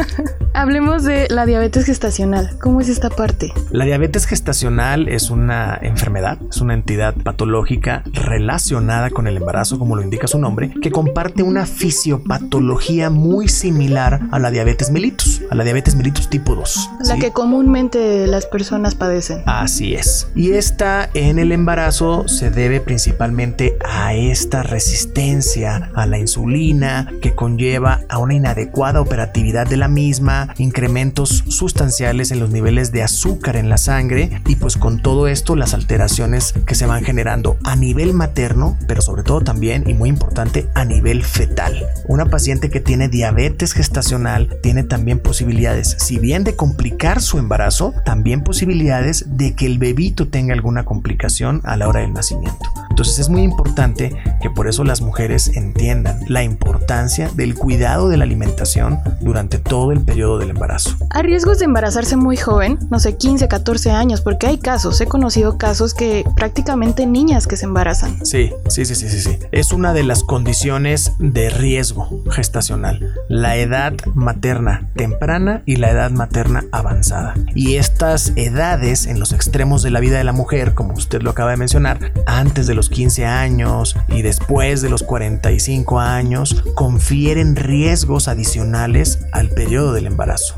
Hablemos 0.54 1.04
de 1.04 1.28
la 1.28 1.46
diabetes 1.46 1.84
gestacional. 1.84 2.56
¿Cómo 2.60 2.80
es 2.80 2.88
esta 2.88 3.10
parte? 3.10 3.52
La 3.70 3.84
diabetes 3.84 4.26
gestacional 4.26 5.08
es 5.08 5.30
una 5.30 5.78
enfermedad, 5.80 6.38
es 6.50 6.60
una 6.60 6.74
entidad 6.74 7.14
patológica 7.14 8.02
relacionada 8.12 9.10
con 9.10 9.26
el 9.26 9.36
embarazo, 9.36 9.78
como 9.78 9.96
lo 9.96 10.02
indica 10.02 10.26
su 10.26 10.38
nombre, 10.38 10.72
que 10.82 10.90
comparte 10.90 11.42
una 11.42 11.66
fisiopatología 11.66 13.10
muy 13.10 13.48
similar 13.48 14.20
a 14.30 14.38
la 14.38 14.50
diabetes 14.50 14.90
mellitus, 14.90 15.42
a 15.50 15.54
la 15.54 15.64
diabetes 15.64 15.94
mellitus 15.94 16.28
tipo 16.28 16.54
2. 16.54 16.90
La 17.04 17.16
que 17.16 17.32
comúnmente 17.32 18.26
las 18.26 18.46
personas 18.46 18.94
padecen. 18.94 19.42
Así 19.46 19.87
Y 20.34 20.52
esta 20.52 21.08
en 21.14 21.38
el 21.38 21.50
embarazo 21.50 22.28
se 22.28 22.50
debe 22.50 22.80
principalmente 22.80 23.78
a 23.84 24.12
esta 24.12 24.62
resistencia 24.62 25.90
a 25.94 26.04
la 26.04 26.18
insulina 26.18 27.10
que 27.22 27.34
conlleva 27.34 28.00
a 28.08 28.18
una 28.18 28.34
inadecuada 28.34 29.00
operatividad 29.00 29.66
de 29.66 29.78
la 29.78 29.88
misma, 29.88 30.54
incrementos 30.58 31.44
sustanciales 31.48 32.30
en 32.30 32.40
los 32.40 32.50
niveles 32.50 32.92
de 32.92 33.02
azúcar 33.02 33.56
en 33.56 33.70
la 33.70 33.78
sangre 33.78 34.42
y 34.46 34.56
pues 34.56 34.76
con 34.76 35.00
todo 35.00 35.26
esto 35.26 35.56
las 35.56 35.72
alteraciones 35.72 36.52
que 36.66 36.74
se 36.74 36.86
van 36.86 37.02
generando 37.02 37.56
a 37.64 37.74
nivel 37.74 38.12
materno, 38.12 38.76
pero 38.86 39.00
sobre 39.00 39.22
todo 39.22 39.40
también 39.40 39.84
y 39.86 39.94
muy 39.94 40.10
importante 40.10 40.68
a 40.74 40.84
nivel 40.84 41.24
fetal. 41.24 41.86
Una 42.06 42.26
paciente 42.26 42.68
que 42.68 42.80
tiene 42.80 43.08
diabetes 43.08 43.72
gestacional 43.72 44.58
tiene 44.62 44.82
también 44.82 45.18
posibilidades, 45.18 45.96
si 45.98 46.18
bien 46.18 46.44
de 46.44 46.56
complicar 46.56 47.22
su 47.22 47.38
embarazo, 47.38 47.94
también 48.04 48.42
posibilidades 48.42 49.24
de 49.28 49.54
que 49.54 49.66
el 49.66 49.77
bebito 49.78 50.28
tenga 50.28 50.54
alguna 50.54 50.84
complicación 50.84 51.60
a 51.64 51.76
la 51.76 51.88
hora 51.88 52.00
del 52.00 52.12
nacimiento. 52.12 52.87
Entonces 52.98 53.20
es 53.20 53.28
muy 53.28 53.42
importante 53.42 54.10
que 54.42 54.50
por 54.50 54.66
eso 54.66 54.82
las 54.82 55.02
mujeres 55.02 55.52
entiendan 55.54 56.18
la 56.26 56.42
importancia 56.42 57.30
del 57.32 57.54
cuidado 57.54 58.08
de 58.08 58.16
la 58.16 58.24
alimentación 58.24 58.98
durante 59.20 59.58
todo 59.58 59.92
el 59.92 60.00
periodo 60.00 60.38
del 60.38 60.50
embarazo. 60.50 60.96
¿Hay 61.10 61.22
riesgos 61.22 61.60
de 61.60 61.66
embarazarse 61.66 62.16
muy 62.16 62.36
joven? 62.36 62.76
No 62.90 62.98
sé, 62.98 63.16
15, 63.16 63.46
14 63.46 63.92
años, 63.92 64.20
porque 64.20 64.48
hay 64.48 64.58
casos, 64.58 65.00
he 65.00 65.06
conocido 65.06 65.58
casos 65.58 65.94
que 65.94 66.24
prácticamente 66.34 67.06
niñas 67.06 67.46
que 67.46 67.56
se 67.56 67.66
embarazan. 67.66 68.26
Sí, 68.26 68.50
sí, 68.68 68.84
sí, 68.84 68.96
sí, 68.96 69.08
sí, 69.08 69.20
sí. 69.20 69.38
Es 69.52 69.70
una 69.70 69.92
de 69.92 70.02
las 70.02 70.24
condiciones 70.24 71.12
de 71.20 71.50
riesgo 71.50 72.24
gestacional. 72.32 73.14
La 73.28 73.58
edad 73.58 73.92
materna 74.14 74.90
temprana 74.96 75.62
y 75.66 75.76
la 75.76 75.90
edad 75.90 76.10
materna 76.10 76.64
avanzada. 76.72 77.34
Y 77.54 77.76
estas 77.76 78.32
edades 78.34 79.06
en 79.06 79.20
los 79.20 79.32
extremos 79.32 79.84
de 79.84 79.90
la 79.90 80.00
vida 80.00 80.18
de 80.18 80.24
la 80.24 80.32
mujer, 80.32 80.74
como 80.74 80.94
usted 80.94 81.22
lo 81.22 81.30
acaba 81.30 81.52
de 81.52 81.58
mencionar, 81.58 82.12
antes 82.26 82.66
de 82.66 82.74
los 82.74 82.87
15 82.88 83.26
años 83.26 83.96
y 84.08 84.22
después 84.22 84.82
de 84.82 84.90
los 84.90 85.02
45 85.02 85.98
años, 85.98 86.62
confieren 86.74 87.56
riesgos 87.56 88.28
adicionales 88.28 89.26
al 89.32 89.50
periodo 89.50 89.92
del 89.92 90.06
embarazo. 90.06 90.54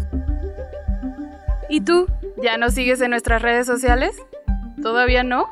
¿Y 1.69 1.83
tú? 1.83 2.07
¿Ya 2.43 2.57
nos 2.57 2.75
sigues 2.75 3.01
en 3.01 3.11
nuestras 3.11 3.43
redes 3.43 3.67
sociales? 3.67 4.17
¿Todavía 4.83 5.23
no? 5.23 5.47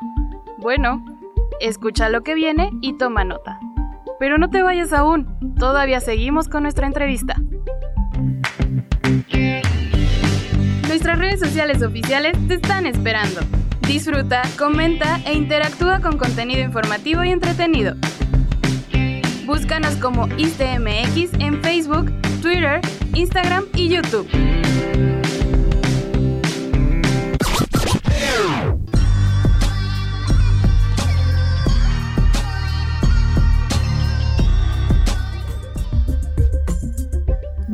Bueno, 0.57 1.05
escucha 1.59 2.09
lo 2.09 2.21
que 2.23 2.33
viene 2.33 2.71
y 2.81 2.97
toma 2.97 3.23
nota. 3.23 3.59
Pero 4.19 4.37
no 4.37 4.49
te 4.49 4.61
vayas 4.61 4.91
aún, 4.91 5.55
todavía 5.57 6.01
seguimos 6.01 6.49
con 6.49 6.63
nuestra 6.63 6.87
entrevista. 6.87 7.35
Nuestras 10.87 11.19
redes 11.19 11.39
sociales 11.39 11.81
oficiales 11.81 12.35
te 12.47 12.55
están 12.55 12.85
esperando. 12.85 13.39
Disfruta, 13.89 14.43
comenta 14.55 15.19
e 15.25 15.33
interactúa 15.33 15.99
con 15.99 16.19
contenido 16.19 16.61
informativo 16.61 17.23
y 17.23 17.31
entretenido. 17.31 17.95
Búscanos 19.47 19.95
como 19.95 20.27
ISTMX 20.37 21.33
en 21.39 21.59
Facebook, 21.63 22.11
Twitter, 22.39 22.81
Instagram 23.15 23.65
y 23.73 23.89
YouTube. 23.89 24.27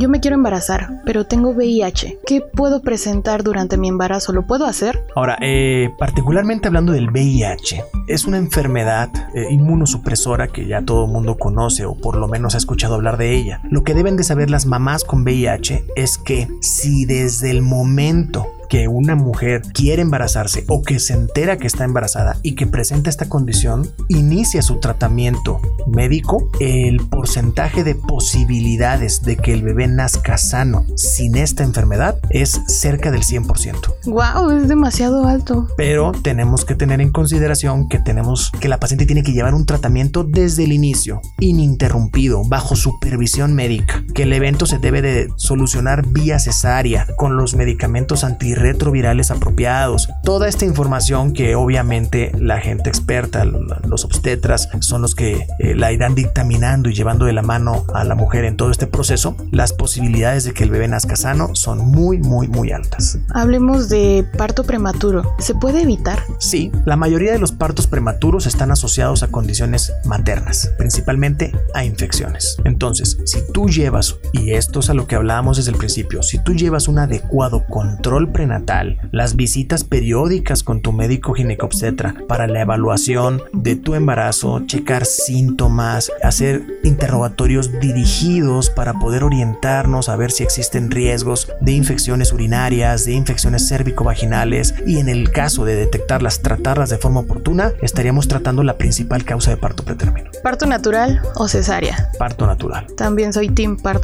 Yo 0.06 0.10
me 0.10 0.20
quiero 0.20 0.36
embarazar, 0.36 1.02
pero 1.04 1.26
tengo 1.26 1.50
VIH. 1.50 2.20
¿Qué 2.28 2.40
puedo 2.40 2.84
presentar 2.84 3.42
durante 3.42 3.76
mi 3.76 3.88
embarazo? 3.88 4.34
¿Lo 4.34 4.46
puedo 4.46 4.68
hacer? 4.68 5.04
Ahora, 5.16 5.36
eh, 5.42 5.90
particularmente 5.98 6.68
hablando 6.68 6.94
del 6.94 7.10
VIH, 7.10 7.84
es 8.08 8.26
una 8.26 8.38
enfermedad 8.38 9.10
eh, 9.34 9.48
inmunosupresora 9.50 10.50
que 10.50 10.68
ya 10.68 10.84
todo 10.84 11.06
el 11.06 11.12
mundo 11.12 11.40
conoce 11.40 11.86
o 11.86 11.96
por 11.96 12.18
lo 12.18 12.28
menos 12.28 12.54
ha 12.54 12.60
escuchado 12.60 12.94
hablar 12.94 13.18
de 13.18 13.34
ella. 13.34 13.62
Lo 13.72 13.84
que 13.84 13.96
deben 13.96 14.16
de 14.16 14.24
saber 14.24 14.52
las 14.52 14.68
mamás 14.68 15.04
con 15.04 15.24
VIH 15.24 15.88
es 15.96 16.20
que 16.20 16.50
si 16.62 17.06
desde 17.06 17.50
el 17.50 17.64
momento 17.64 18.46
que 18.75 18.89
una 18.89 19.15
mujer 19.15 19.62
quiere 19.74 20.01
embarazarse 20.01 20.65
o 20.67 20.82
que 20.82 21.00
se 21.00 21.13
entera 21.13 21.55
que 21.55 21.65
está 21.65 21.86
embarazada 21.86 22.36
y 22.44 22.55
que 22.55 22.67
presenta 22.67 23.10
esta 23.10 23.29
condición, 23.29 23.89
inicia 24.10 24.62
su 24.62 24.82
tratamiento 24.82 25.62
médico, 25.88 26.50
el 26.60 26.98
porcentaje 27.08 27.86
de 27.86 27.96
posibilidades 27.96 29.22
de 29.22 29.38
que 29.38 29.53
el 29.53 29.62
bebé 29.62 29.88
nazca 29.88 30.38
sano 30.38 30.86
sin 30.98 31.38
esta 31.38 31.63
enfermedad 31.63 32.20
es 32.32 32.60
cerca 32.67 33.12
del 33.12 33.22
100%. 33.22 33.94
Wow, 34.08 34.50
es 34.50 34.67
demasiado 34.67 35.25
alto. 35.25 35.70
Pero 35.77 36.12
tenemos 36.12 36.65
que 36.65 36.75
tener 36.75 37.00
en 37.00 37.13
consideración 37.13 37.88
que 37.88 38.00
tenemos 38.00 38.51
que 38.60 38.67
la 38.67 38.82
paciente 38.82 39.05
tiene 39.05 39.24
que 39.24 39.32
llevar 39.32 39.53
un 39.53 39.65
tratamiento 39.65 40.25
desde 40.25 40.65
el 40.65 40.74
inicio, 40.74 41.22
ininterrumpido, 41.39 42.44
bajo 42.44 42.75
supervisión 42.75 43.53
médica, 43.53 44.03
que 44.16 44.24
el 44.24 44.34
evento 44.34 44.66
se 44.66 44.80
debe 44.80 45.02
de 45.02 45.28
solucionar 45.36 46.08
vía 46.08 46.40
cesárea 46.40 47.06
con 47.18 47.36
los 47.36 47.54
medicamentos 47.54 48.24
anti 48.24 48.56
retrovirales 48.56 49.30
apropiados. 49.30 50.10
Toda 50.24 50.48
esta 50.48 50.66
información 50.66 51.34
que 51.34 51.56
obviamente 51.56 52.32
la 52.40 52.60
gente 52.62 52.90
experta, 52.90 53.44
los 53.44 54.06
obstetras, 54.06 54.70
son 54.80 55.02
los 55.02 55.16
que 55.16 55.46
eh, 55.60 55.76
la 55.76 55.92
irán 55.92 56.16
dictaminando 56.16 56.90
y 56.90 56.94
llevando 56.94 57.26
de 57.26 57.34
la 57.34 57.42
mano 57.42 57.86
a 57.94 58.06
la 58.06 58.16
mujer 58.16 58.46
en 58.46 58.56
todo 58.56 58.72
este 58.72 58.88
proceso, 58.88 59.36
las 59.52 59.74
posibilidades 59.74 60.46
de 60.46 60.54
que 60.54 60.64
el 60.64 60.72
bebé 60.72 60.88
nazca 60.88 61.18
sano 61.18 61.54
son 61.54 61.80
muy, 61.80 62.20
muy, 62.20 62.48
muy 62.48 62.72
altas. 62.72 63.20
Hablemos 63.34 63.90
de 63.90 64.26
parto 64.38 64.64
prematuro. 64.64 65.36
¿Se 65.40 65.54
puede 65.56 65.82
evitar? 65.82 66.24
Sí, 66.40 66.72
la 66.86 66.96
mayoría 66.96 67.34
de 67.34 67.40
los 67.40 67.52
partos 67.52 67.88
prematuros 67.88 68.46
están 68.46 68.72
asociados 68.72 69.24
a 69.24 69.28
condiciones 69.28 69.92
maternas, 70.06 70.72
principalmente 70.78 71.52
a 71.74 71.84
infecciones. 71.84 72.58
Entonces, 72.64 73.18
si 73.26 73.40
tú 73.52 73.68
llevas, 73.68 74.05
y 74.32 74.52
esto 74.54 74.80
es 74.80 74.90
a 74.90 74.94
lo 74.94 75.08
que 75.08 75.16
hablábamos 75.16 75.58
desde 75.58 75.72
el 75.72 75.78
principio, 75.78 76.24
si 76.24 76.40
tú 76.40 76.54
llevas 76.54 76.88
un 76.88 77.00
adecuado 77.00 77.66
control 77.68 78.32
prenatal, 78.32 78.46
natal, 78.48 78.98
las 79.12 79.36
visitas 79.36 79.84
periódicas 79.84 80.64
con 80.64 80.82
tu 80.82 80.92
médico 80.92 81.34
ginecobstetra 81.34 82.16
para 82.28 82.48
la 82.48 82.62
evaluación 82.62 83.42
de 83.54 83.76
tu 83.76 83.96
embarazo, 83.96 84.62
checar 84.66 85.06
síntomas, 85.06 86.12
hacer 86.24 86.64
interrogatorios 86.84 87.80
dirigidos 87.80 88.70
para 88.70 88.94
poder 88.94 89.24
orientarnos 89.24 90.10
a 90.10 90.16
ver 90.16 90.32
si 90.32 90.44
existen 90.44 90.92
riesgos 90.92 91.52
de 91.62 91.74
infecciones 91.74 92.32
urinarias, 92.32 93.06
de 93.06 93.14
infecciones 93.14 93.68
cérvico-vaginales 93.68 94.76
y 94.86 95.00
en 95.00 95.10
el 95.10 95.32
caso 95.32 95.66
de 95.66 95.76
detectarlas, 95.76 96.42
tratarlas 96.42 96.90
de 96.90 96.98
forma 96.98 97.22
oportuna, 97.22 97.74
estaríamos 97.82 98.28
tratando 98.28 98.64
la 98.64 98.78
principal 98.78 99.26
causa 99.26 99.52
de 99.52 99.58
parto 99.58 99.84
pretérmino. 99.84 100.30
¿Parto 100.44 100.66
natural 100.66 101.22
o 101.36 101.48
cesárea? 101.48 102.10
Parto 102.20 102.46
natural. 102.46 102.88
También 102.96 103.34
soy 103.34 103.50
team 103.50 103.78
parto 103.78 103.95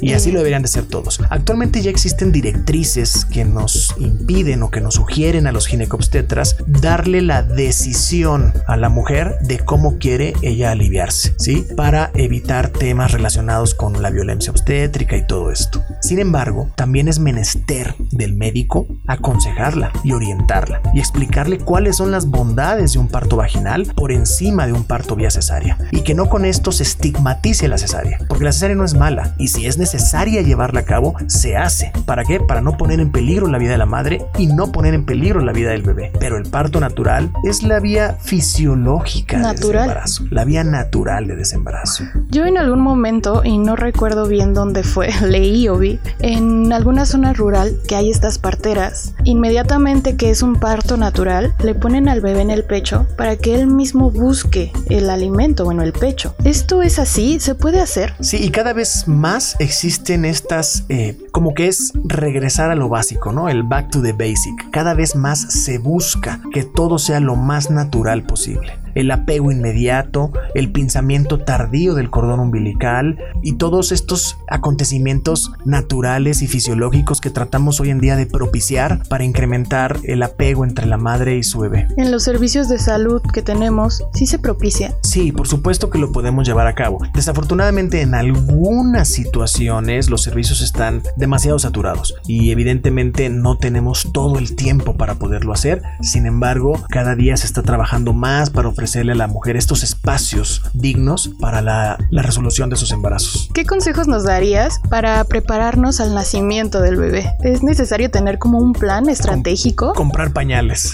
Y 0.00 0.12
así 0.12 0.32
lo 0.32 0.38
deberían 0.38 0.62
de 0.62 0.68
ser 0.68 0.84
todos. 0.84 1.20
Actualmente 1.30 1.82
ya 1.82 1.90
existen 1.90 2.32
directrices 2.32 3.24
que 3.24 3.44
nos 3.44 3.94
impiden 3.98 4.62
o 4.62 4.70
que 4.70 4.80
nos 4.80 4.94
sugieren 4.94 5.46
a 5.46 5.52
los 5.52 5.66
ginecobstetras 5.66 6.56
darle 6.66 7.22
la 7.22 7.42
decisión 7.42 8.52
a 8.66 8.76
la 8.76 8.88
mujer 8.88 9.38
de 9.40 9.58
cómo 9.58 9.98
quiere 9.98 10.34
ella 10.42 10.70
aliviarse, 10.70 11.34
¿sí? 11.38 11.66
Para 11.76 12.10
evitar 12.14 12.70
temas 12.70 13.12
relacionados 13.12 13.74
con 13.74 14.02
la 14.02 14.10
violencia 14.10 14.50
obstétrica 14.50 15.16
y 15.16 15.26
todo 15.26 15.50
esto. 15.50 15.82
Sin 16.00 16.18
embargo, 16.18 16.70
también 16.76 17.08
es 17.08 17.18
menester 17.18 17.94
del 18.10 18.34
médico 18.34 18.86
aconsejarla 19.06 19.92
y 20.04 20.12
orientarla 20.12 20.80
y 20.94 20.98
explicarle 20.98 21.58
cuáles 21.58 21.96
son 21.96 22.10
las 22.10 22.26
bondades 22.26 22.92
de 22.92 22.98
un 22.98 23.08
parto 23.08 23.36
vaginal 23.36 23.86
por 23.94 24.12
encima 24.12 24.66
de 24.66 24.72
un 24.72 24.84
parto 24.84 25.16
vía 25.16 25.30
cesárea 25.30 25.78
y 25.90 26.02
que 26.02 26.14
no 26.14 26.28
con 26.28 26.44
esto 26.44 26.72
se 26.72 26.82
estigmatice 26.82 27.68
la 27.68 27.78
cesárea, 27.78 28.18
porque 28.28 28.44
la 28.44 28.52
cesárea 28.52 28.76
no 28.76 28.84
es 28.84 28.94
mala 28.94 29.15
y 29.38 29.48
si 29.48 29.66
es 29.66 29.78
necesaria 29.78 30.42
llevarla 30.42 30.80
a 30.80 30.84
cabo, 30.84 31.14
se 31.26 31.56
hace. 31.56 31.92
¿Para 32.04 32.24
qué? 32.24 32.40
Para 32.40 32.60
no 32.60 32.76
poner 32.76 33.00
en 33.00 33.10
peligro 33.10 33.48
la 33.48 33.58
vida 33.58 33.72
de 33.72 33.78
la 33.78 33.86
madre 33.86 34.26
y 34.38 34.46
no 34.46 34.72
poner 34.72 34.94
en 34.94 35.04
peligro 35.04 35.40
la 35.40 35.52
vida 35.52 35.70
del 35.70 35.82
bebé. 35.82 36.12
Pero 36.18 36.36
el 36.36 36.48
parto 36.48 36.80
natural 36.80 37.30
es 37.44 37.62
la 37.62 37.80
vía 37.80 38.16
fisiológica 38.20 39.38
natural. 39.38 39.84
desembarazo, 39.84 40.24
la 40.30 40.44
vía 40.44 40.64
natural 40.64 41.26
de 41.26 41.36
desembarazo. 41.36 42.04
Yo 42.30 42.44
en 42.46 42.58
algún 42.58 42.80
momento, 42.80 43.42
y 43.44 43.58
no 43.58 43.76
recuerdo 43.76 44.26
bien 44.26 44.54
dónde 44.54 44.82
fue, 44.82 45.10
leí 45.22 45.68
o 45.68 45.78
vi, 45.78 45.98
en 46.18 46.72
alguna 46.72 47.06
zona 47.06 47.32
rural 47.32 47.76
que 47.88 47.96
hay 47.96 48.10
estas 48.10 48.38
parteras, 48.38 49.14
inmediatamente 49.24 50.16
que 50.16 50.30
es 50.30 50.42
un 50.42 50.56
parto 50.56 50.96
natural, 50.96 51.54
le 51.62 51.74
ponen 51.74 52.08
al 52.08 52.20
bebé 52.20 52.40
en 52.40 52.50
el 52.50 52.64
pecho 52.64 53.06
para 53.16 53.36
que 53.36 53.54
él 53.54 53.66
mismo 53.66 54.10
busque 54.10 54.72
el 54.88 55.10
alimento, 55.10 55.64
bueno, 55.64 55.82
el 55.82 55.92
pecho. 55.92 56.34
¿Esto 56.44 56.82
es 56.82 56.98
así? 56.98 57.40
¿Se 57.40 57.54
puede 57.54 57.80
hacer? 57.80 58.14
Sí, 58.20 58.38
y 58.42 58.50
cada 58.50 58.72
vez 58.72 59.05
más 59.08 59.56
existen 59.58 60.24
estas, 60.24 60.84
eh, 60.88 61.18
como 61.32 61.54
que 61.54 61.68
es 61.68 61.92
regresar 62.04 62.70
a 62.70 62.74
lo 62.74 62.88
básico, 62.88 63.32
¿no? 63.32 63.48
El 63.48 63.62
back 63.62 63.90
to 63.90 64.02
the 64.02 64.12
basic. 64.12 64.70
Cada 64.70 64.94
vez 64.94 65.16
más 65.16 65.40
se 65.40 65.78
busca 65.78 66.40
que 66.52 66.64
todo 66.64 66.98
sea 66.98 67.20
lo 67.20 67.36
más 67.36 67.70
natural 67.70 68.24
posible 68.24 68.85
el 68.96 69.10
apego 69.10 69.52
inmediato, 69.52 70.32
el 70.54 70.72
pinzamiento 70.72 71.38
tardío 71.38 71.94
del 71.94 72.10
cordón 72.10 72.40
umbilical 72.40 73.18
y 73.42 73.56
todos 73.56 73.92
estos 73.92 74.38
acontecimientos 74.48 75.52
naturales 75.64 76.40
y 76.42 76.48
fisiológicos 76.48 77.20
que 77.20 77.30
tratamos 77.30 77.78
hoy 77.78 77.90
en 77.90 78.00
día 78.00 78.16
de 78.16 78.26
propiciar 78.26 79.02
para 79.08 79.24
incrementar 79.24 79.98
el 80.04 80.22
apego 80.22 80.64
entre 80.64 80.86
la 80.86 80.96
madre 80.96 81.36
y 81.36 81.42
su 81.42 81.60
bebé. 81.60 81.86
En 81.98 82.10
los 82.10 82.24
servicios 82.24 82.68
de 82.68 82.78
salud 82.78 83.20
que 83.34 83.42
tenemos, 83.42 84.02
¿sí 84.14 84.26
se 84.26 84.38
propicia? 84.38 84.94
Sí, 85.02 85.30
por 85.30 85.46
supuesto 85.46 85.90
que 85.90 85.98
lo 85.98 86.10
podemos 86.10 86.48
llevar 86.48 86.66
a 86.66 86.74
cabo. 86.74 86.98
Desafortunadamente 87.14 88.00
en 88.00 88.14
algunas 88.14 89.08
situaciones 89.08 90.08
los 90.08 90.22
servicios 90.22 90.62
están 90.62 91.02
demasiado 91.16 91.58
saturados 91.58 92.14
y 92.26 92.50
evidentemente 92.50 93.28
no 93.28 93.58
tenemos 93.58 94.10
todo 94.12 94.38
el 94.38 94.56
tiempo 94.56 94.96
para 94.96 95.16
poderlo 95.16 95.52
hacer. 95.52 95.82
Sin 96.00 96.24
embargo, 96.24 96.82
cada 96.88 97.14
día 97.14 97.36
se 97.36 97.46
está 97.46 97.62
trabajando 97.62 98.14
más 98.14 98.48
para 98.48 98.68
ofrecer 98.68 98.85
ofrecerle 98.86 99.12
a 99.12 99.16
la 99.16 99.26
mujer 99.26 99.56
estos 99.56 99.82
espacios 99.82 100.62
dignos 100.72 101.30
para 101.40 101.60
la, 101.60 101.98
la 102.10 102.22
resolución 102.22 102.70
de 102.70 102.76
sus 102.76 102.92
embarazos. 102.92 103.50
¿Qué 103.52 103.64
consejos 103.64 104.06
nos 104.06 104.22
darías 104.22 104.78
para 104.88 105.24
prepararnos 105.24 105.98
al 105.98 106.14
nacimiento 106.14 106.80
del 106.80 106.94
bebé? 106.94 107.34
¿Es 107.42 107.64
necesario 107.64 108.12
tener 108.12 108.38
como 108.38 108.58
un 108.58 108.72
plan 108.72 109.08
estratégico? 109.08 109.92
comprar 109.94 110.32
pañales. 110.32 110.92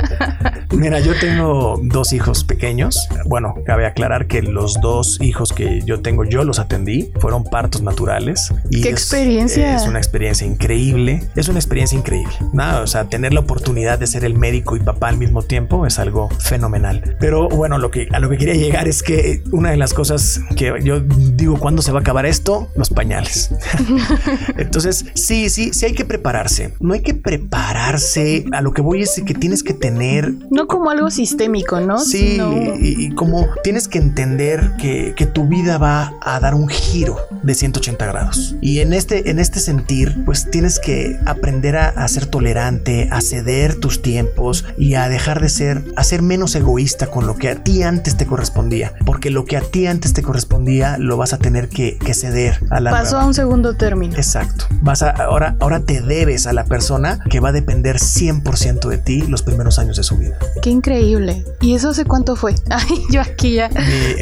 Mira, 0.72 0.98
yo 0.98 1.12
tengo 1.20 1.78
dos 1.80 2.12
hijos 2.12 2.42
pequeños. 2.42 3.06
Bueno, 3.26 3.54
cabe 3.64 3.86
aclarar 3.86 4.26
que 4.26 4.42
los 4.42 4.80
dos 4.80 5.20
hijos 5.20 5.52
que 5.52 5.80
yo 5.84 6.00
tengo, 6.00 6.24
yo 6.24 6.42
los 6.42 6.58
atendí. 6.58 7.12
Fueron 7.20 7.44
partos 7.44 7.82
naturales. 7.82 8.52
Y 8.70 8.80
¡Qué 8.80 8.88
experiencia! 8.88 9.76
Es 9.76 9.86
una 9.86 9.98
experiencia 9.98 10.44
increíble. 10.44 11.28
Es 11.36 11.48
una 11.48 11.60
experiencia 11.60 11.96
increíble. 11.96 12.34
Nada, 12.52 12.82
o 12.82 12.86
sea, 12.88 13.04
tener 13.04 13.32
la 13.32 13.40
oportunidad 13.40 13.98
de 13.98 14.06
ser 14.08 14.24
el 14.24 14.34
médico 14.36 14.74
y 14.76 14.80
papá 14.80 15.08
al 15.08 15.18
mismo 15.18 15.42
tiempo 15.42 15.86
es 15.86 15.98
algo 15.98 16.28
fenomenal. 16.40 17.11
Pero 17.18 17.48
bueno, 17.48 17.78
lo 17.78 17.90
que, 17.90 18.08
a 18.12 18.18
lo 18.18 18.28
que 18.28 18.36
quería 18.36 18.54
llegar 18.54 18.88
es 18.88 19.02
que 19.02 19.42
una 19.52 19.70
de 19.70 19.76
las 19.76 19.94
cosas 19.94 20.40
que 20.56 20.72
yo 20.82 21.00
digo, 21.00 21.58
¿cuándo 21.58 21.82
se 21.82 21.92
va 21.92 21.98
a 21.98 22.02
acabar 22.02 22.26
esto? 22.26 22.68
Los 22.76 22.90
pañales. 22.90 23.50
Entonces, 24.56 25.06
sí, 25.14 25.48
sí, 25.48 25.72
sí 25.72 25.86
hay 25.86 25.92
que 25.92 26.04
prepararse. 26.04 26.74
No 26.80 26.94
hay 26.94 27.00
que 27.00 27.14
prepararse. 27.14 28.44
A 28.52 28.62
lo 28.62 28.72
que 28.72 28.82
voy 28.82 29.02
es 29.02 29.22
que 29.24 29.34
tienes 29.34 29.62
que 29.62 29.74
tener... 29.74 30.32
No 30.50 30.66
como 30.66 30.90
algo 30.90 31.10
sistémico, 31.10 31.80
¿no? 31.80 31.98
Sí, 31.98 32.38
y, 32.80 33.10
como 33.14 33.46
tienes 33.62 33.88
que 33.88 33.98
entender 33.98 34.72
que, 34.78 35.14
que, 35.16 35.26
tu 35.26 35.46
vida 35.46 35.78
va 35.78 36.14
a 36.20 36.40
dar 36.40 36.54
un 36.54 36.68
giro 36.68 37.16
de 37.42 37.54
180 37.54 38.06
grados. 38.06 38.56
Y 38.60 38.80
en 38.80 38.92
este, 38.92 39.30
en 39.30 39.38
este 39.38 39.60
sentir, 39.60 40.24
pues 40.24 40.50
tienes 40.50 40.78
que 40.78 41.18
aprender 41.24 41.76
a, 41.76 41.88
a 41.88 42.08
ser 42.08 42.26
tolerante, 42.26 43.08
a 43.10 43.20
ceder 43.20 43.76
tus 43.76 44.02
tiempos 44.02 44.64
y 44.76 44.94
a 44.94 45.08
dejar 45.08 45.40
de 45.40 45.48
ser, 45.48 45.84
a 45.96 46.04
ser 46.04 46.22
menos 46.22 46.54
egoísta 46.54 46.91
con 47.10 47.26
lo 47.26 47.36
que 47.36 47.48
a 47.48 47.56
ti 47.56 47.82
antes 47.82 48.16
te 48.16 48.26
correspondía. 48.26 48.92
Porque 49.04 49.30
lo 49.30 49.44
que 49.44 49.56
a 49.56 49.60
ti 49.60 49.86
antes 49.86 50.12
te 50.12 50.22
correspondía 50.22 50.98
lo 50.98 51.16
vas 51.16 51.32
a 51.32 51.38
tener 51.38 51.68
que, 51.68 51.98
que 51.98 52.14
ceder 52.14 52.58
a 52.70 52.80
la... 52.80 52.90
Pasó 52.90 53.18
a 53.18 53.26
un 53.26 53.34
segundo 53.34 53.74
término. 53.74 54.14
Exacto. 54.16 54.66
Vas 54.82 55.02
a, 55.02 55.10
ahora, 55.10 55.56
ahora 55.60 55.80
te 55.80 56.00
debes 56.00 56.46
a 56.46 56.52
la 56.52 56.64
persona 56.64 57.18
que 57.30 57.40
va 57.40 57.48
a 57.48 57.52
depender 57.52 57.96
100% 57.96 58.88
de 58.88 58.98
ti 58.98 59.22
los 59.22 59.42
primeros 59.42 59.78
años 59.78 59.96
de 59.96 60.02
su 60.02 60.16
vida. 60.16 60.38
Qué 60.62 60.70
increíble. 60.70 61.44
¿Y 61.60 61.74
eso 61.74 61.90
hace 61.90 62.04
cuánto 62.04 62.36
fue? 62.36 62.54
Ay, 62.70 63.02
yo 63.10 63.20
aquí 63.20 63.54
ya. 63.54 63.70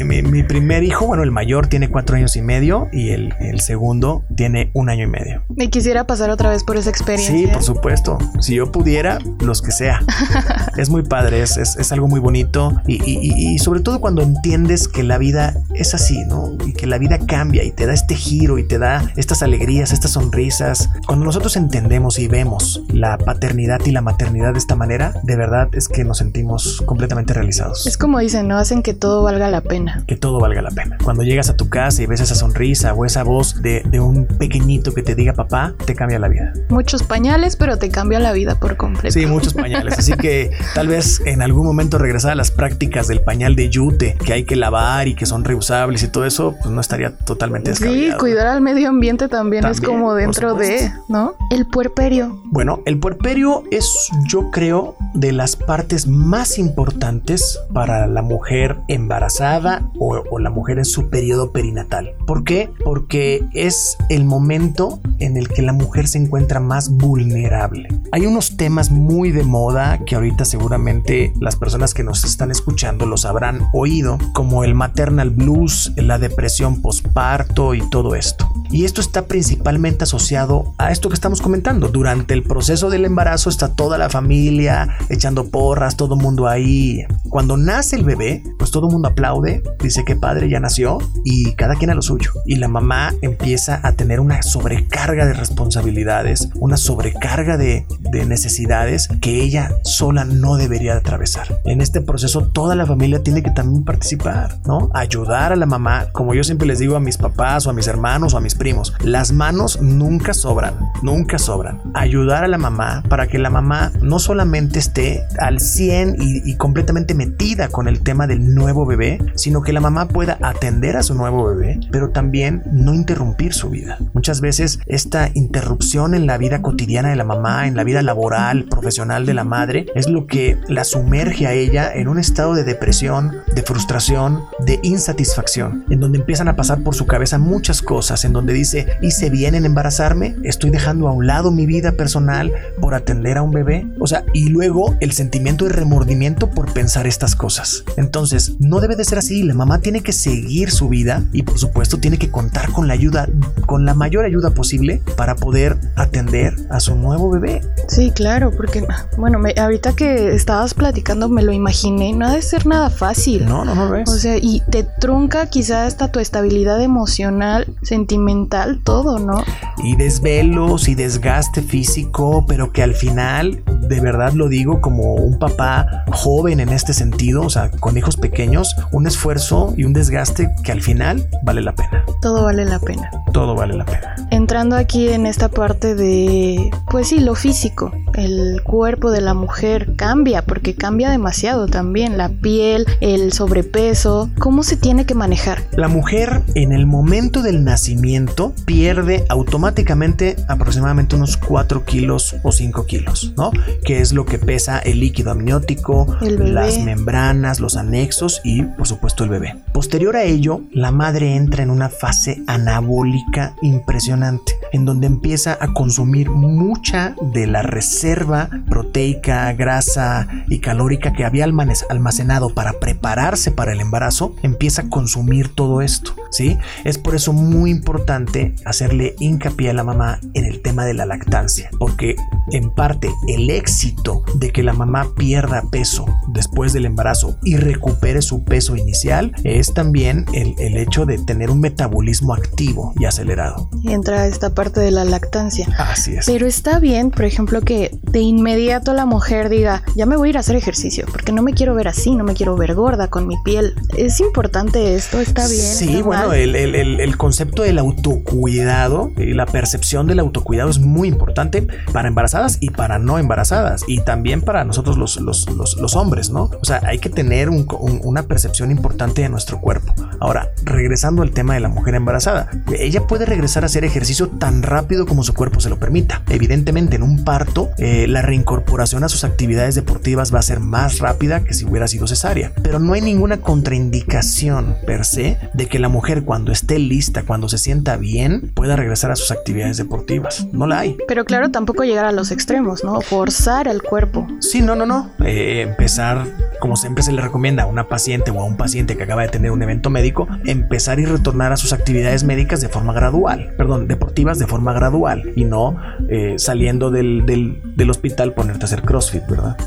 Mi, 0.05 0.43
primer 0.43 0.83
hijo, 0.83 1.05
bueno, 1.07 1.23
el 1.23 1.31
mayor 1.31 1.67
tiene 1.67 1.89
cuatro 1.89 2.15
años 2.15 2.35
y 2.35 2.41
medio 2.41 2.87
y 2.91 3.09
el, 3.09 3.33
el, 3.39 3.59
segundo 3.59 4.23
tiene 4.35 4.71
un 4.73 4.89
año 4.89 5.03
y 5.03 5.07
medio. 5.07 5.43
Me 5.55 5.69
quisiera 5.69 6.07
pasar 6.07 6.29
otra 6.29 6.49
vez 6.49 6.63
por 6.63 6.77
esa 6.77 6.89
experiencia. 6.89 7.35
Sí, 7.35 7.47
por 7.47 7.63
supuesto. 7.63 8.17
Si 8.39 8.55
yo 8.55 8.71
pudiera, 8.71 9.19
los 9.39 9.61
que 9.61 9.71
sea. 9.71 10.01
es 10.77 10.89
muy 10.89 11.03
padre, 11.03 11.41
es, 11.41 11.57
es, 11.57 11.75
es 11.75 11.91
algo 11.91 12.07
muy 12.07 12.19
bonito 12.19 12.60
y, 12.87 13.01
y, 13.03 13.53
y, 13.53 13.59
sobre 13.59 13.81
todo 13.81 13.99
cuando 14.01 14.21
entiendes 14.21 14.87
que 14.87 15.03
la 15.03 15.17
vida 15.17 15.55
es 15.73 15.93
así, 15.93 16.23
¿no? 16.25 16.55
Y 16.65 16.73
que 16.73 16.87
la 16.87 16.97
vida 16.97 17.19
cambia 17.25 17.63
y 17.63 17.71
te 17.71 17.85
da 17.85 17.93
este 17.93 18.15
giro 18.15 18.57
y 18.57 18.67
te 18.67 18.77
da 18.77 19.11
estas 19.15 19.43
alegrías, 19.43 19.91
estas 19.91 20.11
sonrisas. 20.11 20.89
Cuando 21.05 21.25
nosotros 21.25 21.55
entendemos 21.55 22.19
y 22.19 22.27
vemos 22.27 22.83
la 22.89 23.17
paternidad 23.17 23.79
y 23.85 23.91
la 23.91 24.01
maternidad 24.01 24.53
de 24.53 24.59
esta 24.59 24.75
manera, 24.75 25.13
de 25.23 25.35
verdad 25.35 25.69
es 25.73 25.87
que 25.87 26.03
nos 26.03 26.17
sentimos 26.19 26.81
completamente 26.85 27.33
realizados. 27.33 27.85
Es 27.87 27.97
como 27.97 28.19
dicen, 28.19 28.47
¿no? 28.47 28.57
Hacen 28.57 28.83
que 28.83 28.93
todo 28.93 29.23
valga 29.23 29.49
la 29.49 29.61
pena. 29.61 30.03
Que 30.07 30.15
todo 30.15 30.39
valga 30.39 30.61
la 30.61 30.71
pena. 30.71 30.97
Cuando 31.03 31.23
llegas 31.23 31.49
a 31.49 31.55
tu 31.55 31.69
casa 31.69 32.01
y 32.01 32.05
ves 32.05 32.21
esa 32.21 32.35
sonrisa 32.35 32.93
o 32.93 33.05
esa 33.05 33.23
voz 33.23 33.61
de, 33.61 33.83
de 33.85 33.99
un 33.99 34.25
pequeñito 34.25 34.93
que 34.93 35.03
te 35.03 35.15
diga 35.15 35.33
papá, 35.33 35.73
te 35.85 35.95
cambia 35.95 36.19
la 36.19 36.27
vida. 36.27 36.53
Muchos 36.69 37.03
pañales, 37.03 37.55
pero 37.55 37.77
te 37.77 37.89
cambia 37.89 38.19
la 38.19 38.31
vida 38.31 38.55
por 38.55 38.77
completo. 38.77 39.13
Sí, 39.13 39.25
muchos 39.25 39.53
pañales. 39.53 39.97
Así 39.97 40.13
que 40.13 40.51
tal 40.75 40.87
vez 40.87 41.21
en 41.25 41.41
algún 41.41 41.65
momento 41.65 41.97
regresar 41.97 42.31
a 42.31 42.35
las 42.35 42.50
prácticas 42.51 43.07
del 43.07 43.21
pañal 43.21 43.55
de 43.55 43.69
yute, 43.69 44.17
que 44.25 44.33
hay 44.33 44.43
que 44.43 44.55
lavar 44.55 45.07
y 45.07 45.15
que 45.15 45.25
son 45.25 45.43
reusables 45.43 46.03
y 46.03 46.07
todo 46.07 46.25
eso, 46.25 46.55
pues 46.61 46.73
no 46.73 46.81
estaría 46.81 47.15
totalmente 47.17 47.71
descabellado. 47.71 48.13
Sí, 48.13 48.17
cuidar 48.17 48.47
al 48.47 48.61
medio 48.61 48.89
ambiente 48.89 49.27
también, 49.27 49.63
también 49.63 49.81
es 49.81 49.81
como 49.81 50.13
dentro 50.13 50.55
de, 50.55 50.91
¿no? 51.07 51.35
El 51.49 51.65
puerperio. 51.67 52.41
Bueno, 52.45 52.81
el 52.85 52.99
puerperio 52.99 53.63
es, 53.71 54.09
yo 54.27 54.51
creo, 54.51 54.95
de 55.13 55.31
las 55.31 55.55
partes 55.55 56.07
más 56.07 56.57
importantes 56.57 57.59
para 57.73 58.07
la 58.07 58.21
mujer 58.21 58.77
embarazada 58.87 59.89
o, 59.99 60.23
o, 60.29 60.39
la 60.39 60.49
mujer 60.49 60.77
en 60.77 60.85
su 60.85 61.09
periodo 61.09 61.51
perinatal. 61.51 62.13
¿Por 62.25 62.43
qué? 62.43 62.69
Porque 62.83 63.43
es 63.53 63.97
el 64.09 64.25
momento 64.25 64.99
en 65.19 65.37
el 65.37 65.49
que 65.49 65.61
la 65.61 65.73
mujer 65.73 66.07
se 66.07 66.17
encuentra 66.17 66.59
más 66.59 66.89
vulnerable. 66.89 67.89
Hay 68.11 68.25
unos 68.25 68.57
temas 68.57 68.91
muy 68.91 69.31
de 69.31 69.43
moda 69.43 69.99
que 70.05 70.15
ahorita 70.15 70.45
seguramente 70.45 71.33
las 71.39 71.55
personas 71.55 71.93
que 71.93 72.03
nos 72.03 72.23
están 72.23 72.40
escuchando 72.49 73.05
los 73.05 73.25
habrán 73.25 73.67
oído, 73.73 74.17
como 74.33 74.63
el 74.63 74.73
maternal 74.73 75.29
blues, 75.29 75.91
la 75.97 76.17
depresión 76.17 76.81
postparto 76.81 77.75
y 77.75 77.87
todo 77.89 78.15
esto. 78.15 78.49
Y 78.71 78.85
esto 78.85 79.01
está 79.01 79.27
principalmente 79.27 80.05
asociado 80.05 80.73
a 80.77 80.91
esto 80.91 81.09
que 81.09 81.15
estamos 81.15 81.41
comentando. 81.41 81.89
Durante 81.89 82.33
el 82.33 82.43
proceso 82.43 82.89
del 82.89 83.03
embarazo 83.03 83.49
está 83.49 83.75
toda 83.75 83.97
la 83.97 84.09
familia 84.09 84.97
echando 85.09 85.49
porras, 85.49 85.97
todo 85.97 86.15
el 86.15 86.21
mundo 86.21 86.47
ahí. 86.47 87.03
Cuando 87.29 87.57
nace 87.57 87.97
el 87.97 88.05
bebé, 88.05 88.43
pues 88.57 88.71
todo 88.71 88.87
el 88.87 88.93
mundo 88.93 89.09
aplaude, 89.09 89.61
dice 89.81 90.05
que 90.05 90.15
padre 90.15 90.49
ya 90.49 90.61
nació 90.61 90.99
y 91.25 91.53
cada 91.55 91.75
quien 91.75 91.89
a 91.89 91.95
lo 91.95 92.01
suyo. 92.01 92.31
Y 92.45 92.55
la 92.55 92.69
mamá 92.69 93.13
empieza 93.21 93.81
a 93.83 93.91
tener 93.91 94.21
una 94.21 94.41
sobrecarga 94.41 95.25
de 95.25 95.33
responsabilidades, 95.33 96.49
una 96.55 96.77
sobrecarga 96.77 97.57
de, 97.57 97.85
de 97.99 98.25
necesidades 98.25 99.09
que 99.19 99.43
ella 99.43 99.75
sola 99.83 100.23
no 100.23 100.55
debería 100.55 100.95
atravesar. 100.95 101.59
En 101.65 101.81
este 101.81 101.99
proceso 101.99 102.43
toda 102.43 102.75
la 102.75 102.85
familia 102.85 103.21
tiene 103.21 103.43
que 103.43 103.51
también 103.51 103.83
participar, 103.83 104.59
¿no? 104.65 104.89
Ayudar 104.93 105.51
a 105.51 105.57
la 105.57 105.65
mamá, 105.65 106.07
como 106.13 106.33
yo 106.33 106.43
siempre 106.43 106.67
les 106.67 106.79
digo 106.79 106.95
a 106.95 107.01
mis 107.01 107.17
papás 107.17 107.67
o 107.67 107.69
a 107.69 107.73
mis 107.73 107.87
hermanos 107.87 108.33
o 108.33 108.37
a 108.37 108.41
mis 108.41 108.55
primos, 108.61 108.93
las 109.03 109.31
manos 109.31 109.81
nunca 109.81 110.35
sobran, 110.35 110.75
nunca 111.01 111.39
sobran. 111.39 111.81
Ayudar 111.95 112.43
a 112.43 112.47
la 112.47 112.59
mamá 112.59 113.01
para 113.09 113.25
que 113.25 113.39
la 113.39 113.49
mamá 113.49 113.91
no 114.03 114.19
solamente 114.19 114.77
esté 114.77 115.23
al 115.39 115.59
100 115.59 116.17
y, 116.19 116.47
y 116.47 116.57
completamente 116.57 117.15
metida 117.15 117.69
con 117.69 117.87
el 117.87 118.03
tema 118.03 118.27
del 118.27 118.53
nuevo 118.53 118.85
bebé, 118.85 119.17
sino 119.33 119.63
que 119.63 119.73
la 119.73 119.81
mamá 119.81 120.09
pueda 120.09 120.37
atender 120.43 120.95
a 120.95 121.01
su 121.01 121.15
nuevo 121.15 121.43
bebé, 121.45 121.79
pero 121.91 122.11
también 122.11 122.61
no 122.71 122.93
interrumpir 122.93 123.55
su 123.55 123.71
vida. 123.71 123.97
Muchas 124.13 124.41
veces 124.41 124.77
esta 124.85 125.31
interrupción 125.33 126.13
en 126.13 126.27
la 126.27 126.37
vida 126.37 126.61
cotidiana 126.61 127.09
de 127.09 127.15
la 127.15 127.23
mamá, 127.23 127.67
en 127.67 127.75
la 127.75 127.83
vida 127.83 128.03
laboral, 128.03 128.65
profesional 128.65 129.25
de 129.25 129.33
la 129.33 129.43
madre, 129.43 129.87
es 129.95 130.07
lo 130.07 130.27
que 130.27 130.59
la 130.67 130.83
sumerge 130.83 131.47
a 131.47 131.53
ella 131.53 131.91
en 131.91 132.07
un 132.07 132.19
estado 132.19 132.53
de 132.53 132.63
depresión, 132.63 133.37
de 133.55 133.63
frustración, 133.63 134.43
de 134.59 134.79
insatisfacción, 134.83 135.83
en 135.89 135.99
donde 135.99 136.19
empiezan 136.19 136.47
a 136.47 136.55
pasar 136.55 136.83
por 136.83 136.93
su 136.93 137.07
cabeza 137.07 137.39
muchas 137.39 137.81
cosas, 137.81 138.23
en 138.23 138.33
donde 138.33 138.50
dice, 138.53 138.87
¿hice 139.01 139.29
bien 139.29 139.55
en 139.55 139.65
embarazarme? 139.65 140.35
¿Estoy 140.43 140.69
dejando 140.69 141.07
a 141.07 141.11
un 141.11 141.27
lado 141.27 141.51
mi 141.51 141.65
vida 141.65 141.93
personal 141.93 142.51
por 142.79 142.93
atender 142.93 143.37
a 143.37 143.41
un 143.41 143.51
bebé? 143.51 143.87
O 143.99 144.07
sea, 144.07 144.23
y 144.33 144.49
luego 144.49 144.95
el 144.99 145.11
sentimiento 145.11 145.65
de 145.65 145.71
remordimiento 145.71 146.49
por 146.49 146.71
pensar 146.73 147.07
estas 147.07 147.35
cosas. 147.35 147.83
Entonces, 147.97 148.55
no 148.59 148.79
debe 148.79 148.95
de 148.95 149.05
ser 149.05 149.17
así, 149.17 149.43
la 149.43 149.53
mamá 149.53 149.79
tiene 149.79 150.01
que 150.01 150.13
seguir 150.13 150.71
su 150.71 150.89
vida 150.89 151.23
y 151.33 151.43
por 151.43 151.59
supuesto 151.59 151.99
tiene 151.99 152.17
que 152.17 152.31
contar 152.31 152.71
con 152.71 152.87
la 152.87 152.93
ayuda, 152.93 153.27
con 153.65 153.85
la 153.85 153.93
mayor 153.93 154.25
ayuda 154.25 154.51
posible 154.51 155.01
para 155.15 155.35
poder 155.35 155.77
atender 155.95 156.55
a 156.69 156.79
su 156.79 156.95
nuevo 156.95 157.29
bebé. 157.29 157.61
Sí, 157.87 158.11
claro, 158.11 158.51
porque, 158.51 158.85
bueno, 159.17 159.39
me, 159.39 159.53
ahorita 159.57 159.93
que 159.93 160.33
estabas 160.33 160.73
platicando 160.73 161.29
me 161.29 161.43
lo 161.43 161.51
imaginé, 161.51 162.13
no 162.13 162.27
ha 162.27 162.35
de 162.35 162.41
ser 162.41 162.65
nada 162.65 162.89
fácil. 162.89 163.45
No, 163.45 163.65
no, 163.65 163.75
no 163.75 163.89
ves. 163.89 164.09
O 164.09 164.17
sea, 164.17 164.37
y 164.37 164.61
te 164.69 164.83
trunca 164.83 165.47
quizás 165.47 165.87
hasta 165.87 166.11
tu 166.11 166.19
estabilidad 166.19 166.81
emocional, 166.81 167.67
sentimental, 167.81 168.40
todo, 168.83 169.19
¿no? 169.19 169.43
Y 169.83 169.95
desvelos 169.95 170.87
y 170.87 170.95
desgaste 170.95 171.61
físico, 171.61 172.45
pero 172.47 172.71
que 172.71 172.83
al 172.83 172.93
final, 172.93 173.63
de 173.91 173.99
verdad 173.99 174.31
lo 174.31 174.47
digo 174.47 174.79
como 174.79 175.15
un 175.15 175.37
papá 175.37 176.05
joven 176.13 176.61
en 176.61 176.69
este 176.69 176.93
sentido, 176.93 177.41
o 177.41 177.49
sea, 177.49 177.69
con 177.69 177.97
hijos 177.97 178.15
pequeños, 178.15 178.73
un 178.93 179.05
esfuerzo 179.05 179.73
y 179.75 179.83
un 179.83 179.91
desgaste 179.91 180.49
que 180.63 180.71
al 180.71 180.81
final 180.81 181.27
vale 181.43 181.61
la 181.61 181.75
pena. 181.75 182.05
Todo 182.21 182.45
vale 182.45 182.63
la 182.63 182.79
pena. 182.79 183.11
Todo 183.33 183.53
vale 183.53 183.75
la 183.75 183.85
pena. 183.85 184.15
Entrando 184.31 184.77
aquí 184.77 185.09
en 185.09 185.25
esta 185.25 185.49
parte 185.49 185.93
de, 185.93 186.71
pues 186.89 187.09
sí, 187.09 187.19
lo 187.19 187.35
físico, 187.35 187.91
el 188.13 188.61
cuerpo 188.63 189.11
de 189.11 189.19
la 189.19 189.33
mujer 189.33 189.95
cambia, 189.97 190.41
porque 190.41 190.73
cambia 190.73 191.09
demasiado 191.09 191.67
también, 191.67 192.17
la 192.17 192.29
piel, 192.29 192.85
el 193.01 193.33
sobrepeso, 193.33 194.29
¿cómo 194.39 194.63
se 194.63 194.77
tiene 194.77 195.05
que 195.05 195.15
manejar? 195.15 195.63
La 195.73 195.89
mujer 195.89 196.43
en 196.55 196.71
el 196.71 196.85
momento 196.85 197.41
del 197.41 197.65
nacimiento 197.65 198.53
pierde 198.65 199.25
automáticamente 199.27 200.37
aproximadamente 200.47 201.17
unos 201.17 201.35
4 201.35 201.83
kilos 201.83 202.37
o 202.43 202.53
5 202.53 202.85
kilos, 202.85 203.33
¿no? 203.35 203.51
Que 203.83 204.01
es 204.01 204.13
lo 204.13 204.25
que 204.25 204.37
pesa 204.37 204.79
el 204.79 204.99
líquido 204.99 205.31
amniótico, 205.31 206.17
las 206.21 206.79
membranas, 206.79 207.59
los 207.59 207.77
anexos 207.77 208.41
y 208.43 208.63
por 208.63 208.87
supuesto 208.87 209.23
el 209.23 209.29
bebé. 209.29 209.55
Posterior 209.73 210.15
a 210.15 210.23
ello, 210.23 210.61
la 210.71 210.91
madre 210.91 211.35
entra 211.35 211.63
en 211.63 211.69
una 211.69 211.89
fase 211.89 212.43
anabólica 212.47 213.55
impresionante. 213.61 214.53
en 214.71 214.85
donde 214.85 215.07
empieza 215.07 215.57
a 215.59 215.73
consumir 215.73 216.29
mucha 216.29 217.15
de 217.21 217.47
la 217.47 217.61
reserva 217.61 218.49
proteica, 218.69 219.51
grasa 219.53 220.27
y 220.47 220.59
calórica 220.59 221.13
que 221.13 221.25
había 221.25 221.45
almacenado 221.45 222.53
para 222.53 222.73
prepararse 222.73 223.51
para 223.51 223.73
el 223.73 223.81
embarazo, 223.81 224.35
empieza 224.43 224.83
a 224.83 224.89
consumir 224.89 225.53
todo 225.53 225.81
esto, 225.81 226.15
¿sí? 226.31 226.57
Es 226.83 226.97
por 226.97 227.15
eso 227.15 227.33
muy 227.33 227.69
importante 227.71 228.55
hacerle 228.65 229.15
hincapié 229.19 229.69
a 229.69 229.73
la 229.73 229.83
mamá 229.83 230.19
en 230.33 230.45
el 230.45 230.61
tema 230.61 230.85
de 230.85 230.93
la 230.93 231.05
lactancia, 231.05 231.69
porque 231.77 232.15
en 232.51 232.71
parte 232.71 233.09
el 233.27 233.49
éxito 233.71 234.23
de 234.35 234.51
que 234.51 234.63
la 234.63 234.73
mamá 234.73 235.13
pierda 235.15 235.63
peso 235.71 236.05
después 236.27 236.73
del 236.73 236.85
embarazo 236.85 237.37
y 237.41 237.55
recupere 237.55 238.21
su 238.21 238.43
peso 238.43 238.75
inicial 238.75 239.31
es 239.45 239.73
también 239.73 240.25
el, 240.33 240.55
el 240.59 240.75
hecho 240.75 241.05
de 241.05 241.17
tener 241.19 241.49
un 241.49 241.61
metabolismo 241.61 242.33
activo 242.33 242.93
y 242.99 243.05
acelerado. 243.05 243.69
Entra 243.85 244.27
esta 244.27 244.53
parte 244.53 244.81
de 244.81 244.91
la 244.91 245.05
lactancia. 245.05 245.69
Así 245.77 246.15
es. 246.15 246.25
Pero 246.25 246.47
está 246.47 246.79
bien, 246.79 247.11
por 247.11 247.23
ejemplo, 247.23 247.61
que 247.61 247.97
de 248.11 248.19
inmediato 248.19 248.91
la 248.91 249.05
mujer 249.05 249.47
diga, 249.47 249.83
ya 249.95 250.05
me 250.05 250.17
voy 250.17 250.27
a 250.27 250.31
ir 250.31 250.37
a 250.37 250.41
hacer 250.41 250.57
ejercicio, 250.57 251.05
porque 251.09 251.31
no 251.31 251.41
me 251.41 251.53
quiero 251.53 251.73
ver 251.73 251.87
así, 251.87 252.13
no 252.13 252.25
me 252.25 252.33
quiero 252.33 252.57
ver 252.57 252.75
gorda 252.75 253.07
con 253.07 253.25
mi 253.25 253.37
piel. 253.45 253.73
Es 253.95 254.19
importante 254.19 254.95
esto, 254.95 255.21
está 255.21 255.47
bien. 255.47 255.61
Sí, 255.61 256.01
bueno, 256.01 256.33
el, 256.33 256.57
el, 256.57 256.99
el, 256.99 257.17
concepto 257.17 257.63
del 257.63 257.77
autocuidado 257.77 259.11
y 259.15 259.33
la 259.33 259.45
percepción 259.45 260.07
del 260.07 260.19
autocuidado 260.19 260.69
es 260.69 260.79
muy 260.79 261.07
importante 261.07 261.65
para 261.93 262.09
embarazadas 262.09 262.57
y 262.59 262.71
para 262.71 262.99
no 262.99 263.17
embarazadas 263.17 263.50
y 263.87 263.99
también 263.99 264.41
para 264.41 264.63
nosotros 264.63 264.97
los, 264.97 265.19
los, 265.19 265.47
los, 265.49 265.95
hombres, 265.95 266.29
¿no? 266.29 266.49
O 266.61 266.65
sea, 266.65 266.81
hay 266.85 266.99
que 266.99 267.09
tener 267.09 267.49
una 267.49 268.23
percepción 268.23 268.71
importante 268.71 269.21
de 269.21 269.29
nuestro 269.29 269.59
cuerpo. 269.59 269.93
Ahora, 270.19 270.51
regresando 270.63 271.21
al 271.21 271.31
tema 271.31 271.53
de 271.55 271.59
la 271.59 271.67
mujer 271.67 271.95
embarazada, 271.95 272.49
ella 272.77 273.07
puede 273.07 273.25
regresar 273.25 273.63
a 273.63 273.65
hacer 273.65 273.83
ejercicio 273.83 274.29
tan 274.29 274.63
rápido 274.63 275.05
como 275.05 275.23
su 275.23 275.33
cuerpo 275.33 275.59
se 275.59 275.69
lo 275.69 275.79
permita. 275.79 276.23
Evidentemente, 276.29 276.95
en 276.95 277.03
un 277.03 277.23
parto, 277.23 277.69
eh, 277.77 278.07
la 278.07 278.21
reincorporación 278.21 279.03
a 279.03 279.09
sus 279.09 279.23
actividades 279.23 279.75
deportivas 279.75 280.33
va 280.33 280.39
a 280.39 280.43
ser 280.43 280.59
más 280.59 280.99
rápida 280.99 281.43
que 281.43 281.53
si 281.53 281.65
hubiera 281.65 281.87
sido 281.87 282.07
cesárea, 282.07 282.53
pero 282.63 282.79
no 282.79 282.93
hay 282.93 283.01
ninguna 283.01 283.37
contraindicación 283.37 284.77
per 284.85 285.05
se 285.05 285.37
de 285.53 285.67
que 285.67 285.79
la 285.79 285.89
mujer 285.89 286.23
cuando 286.23 286.51
esté 286.51 286.79
lista, 286.79 287.23
cuando 287.23 287.49
se 287.49 287.57
sienta 287.57 287.97
bien, 287.97 288.51
pueda 288.53 288.75
regresar 288.75 289.11
a 289.11 289.15
sus 289.15 289.31
actividades 289.31 289.77
deportivas. 289.77 290.47
No 290.51 290.67
la 290.67 290.79
hay. 290.79 290.97
Pero 291.07 291.25
claro, 291.25 291.51
tampoco 291.51 291.83
llegar 291.83 292.05
a 292.05 292.11
los 292.11 292.31
extremos, 292.31 292.83
¿no? 292.83 292.99
Forzar 293.41 293.67
el 293.67 293.81
cuerpo. 293.81 294.27
Sí, 294.39 294.61
no, 294.61 294.75
no, 294.75 294.85
no. 294.85 295.09
Eh, 295.25 295.61
empezar, 295.61 296.27
como 296.59 296.75
siempre 296.75 297.03
se 297.03 297.11
le 297.11 297.23
recomienda 297.23 297.63
a 297.63 297.65
una 297.65 297.87
paciente 297.87 298.29
o 298.29 298.39
a 298.39 298.45
un 298.45 298.55
paciente 298.55 298.95
que 298.95 299.01
acaba 299.01 299.23
de 299.23 299.29
tener 299.29 299.49
un 299.49 299.63
evento 299.63 299.89
médico, 299.89 300.27
empezar 300.45 300.99
y 300.99 301.05
retornar 301.05 301.51
a 301.51 301.57
sus 301.57 301.73
actividades 301.73 302.23
médicas 302.23 302.61
de 302.61 302.69
forma 302.69 302.93
gradual, 302.93 303.55
perdón, 303.57 303.87
deportivas 303.87 304.37
de 304.37 304.45
forma 304.45 304.73
gradual 304.73 305.33
y 305.35 305.45
no 305.45 305.75
eh, 306.07 306.35
saliendo 306.37 306.91
del, 306.91 307.25
del, 307.25 307.59
del 307.75 307.89
hospital 307.89 308.33
ponerte 308.33 308.65
a 308.65 308.67
hacer 308.67 308.83
CrossFit, 308.83 309.25
¿verdad? 309.27 309.57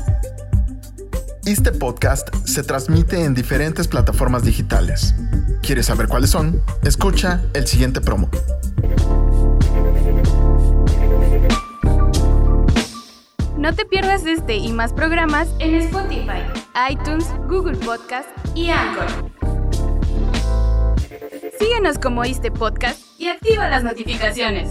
Este 1.45 1.73
podcast 1.73 2.33
se 2.45 2.63
transmite 2.63 3.25
en 3.25 3.33
diferentes 3.33 3.89
plataformas 3.89 4.45
digitales. 4.45 5.15
¿Quieres 5.61 5.87
saber 5.87 6.07
cuáles 6.07 6.29
son? 6.29 6.61
Escucha 6.85 7.41
el 7.53 7.67
siguiente 7.67 7.99
promo. 7.99 8.29
No 13.65 13.73
te 13.73 13.83
pierdas 13.83 14.27
este 14.27 14.57
y 14.57 14.71
más 14.71 14.93
programas 14.93 15.47
en 15.57 15.73
Spotify, 15.73 16.43
iTunes, 16.87 17.25
Google 17.49 17.75
Podcast 17.77 18.29
y 18.53 18.69
Anchor. 18.69 19.07
Síguenos 21.57 21.97
como 21.97 22.23
este 22.23 22.51
podcast 22.51 22.99
y 23.19 23.27
activa 23.27 23.67
las 23.67 23.83
notificaciones. 23.83 24.69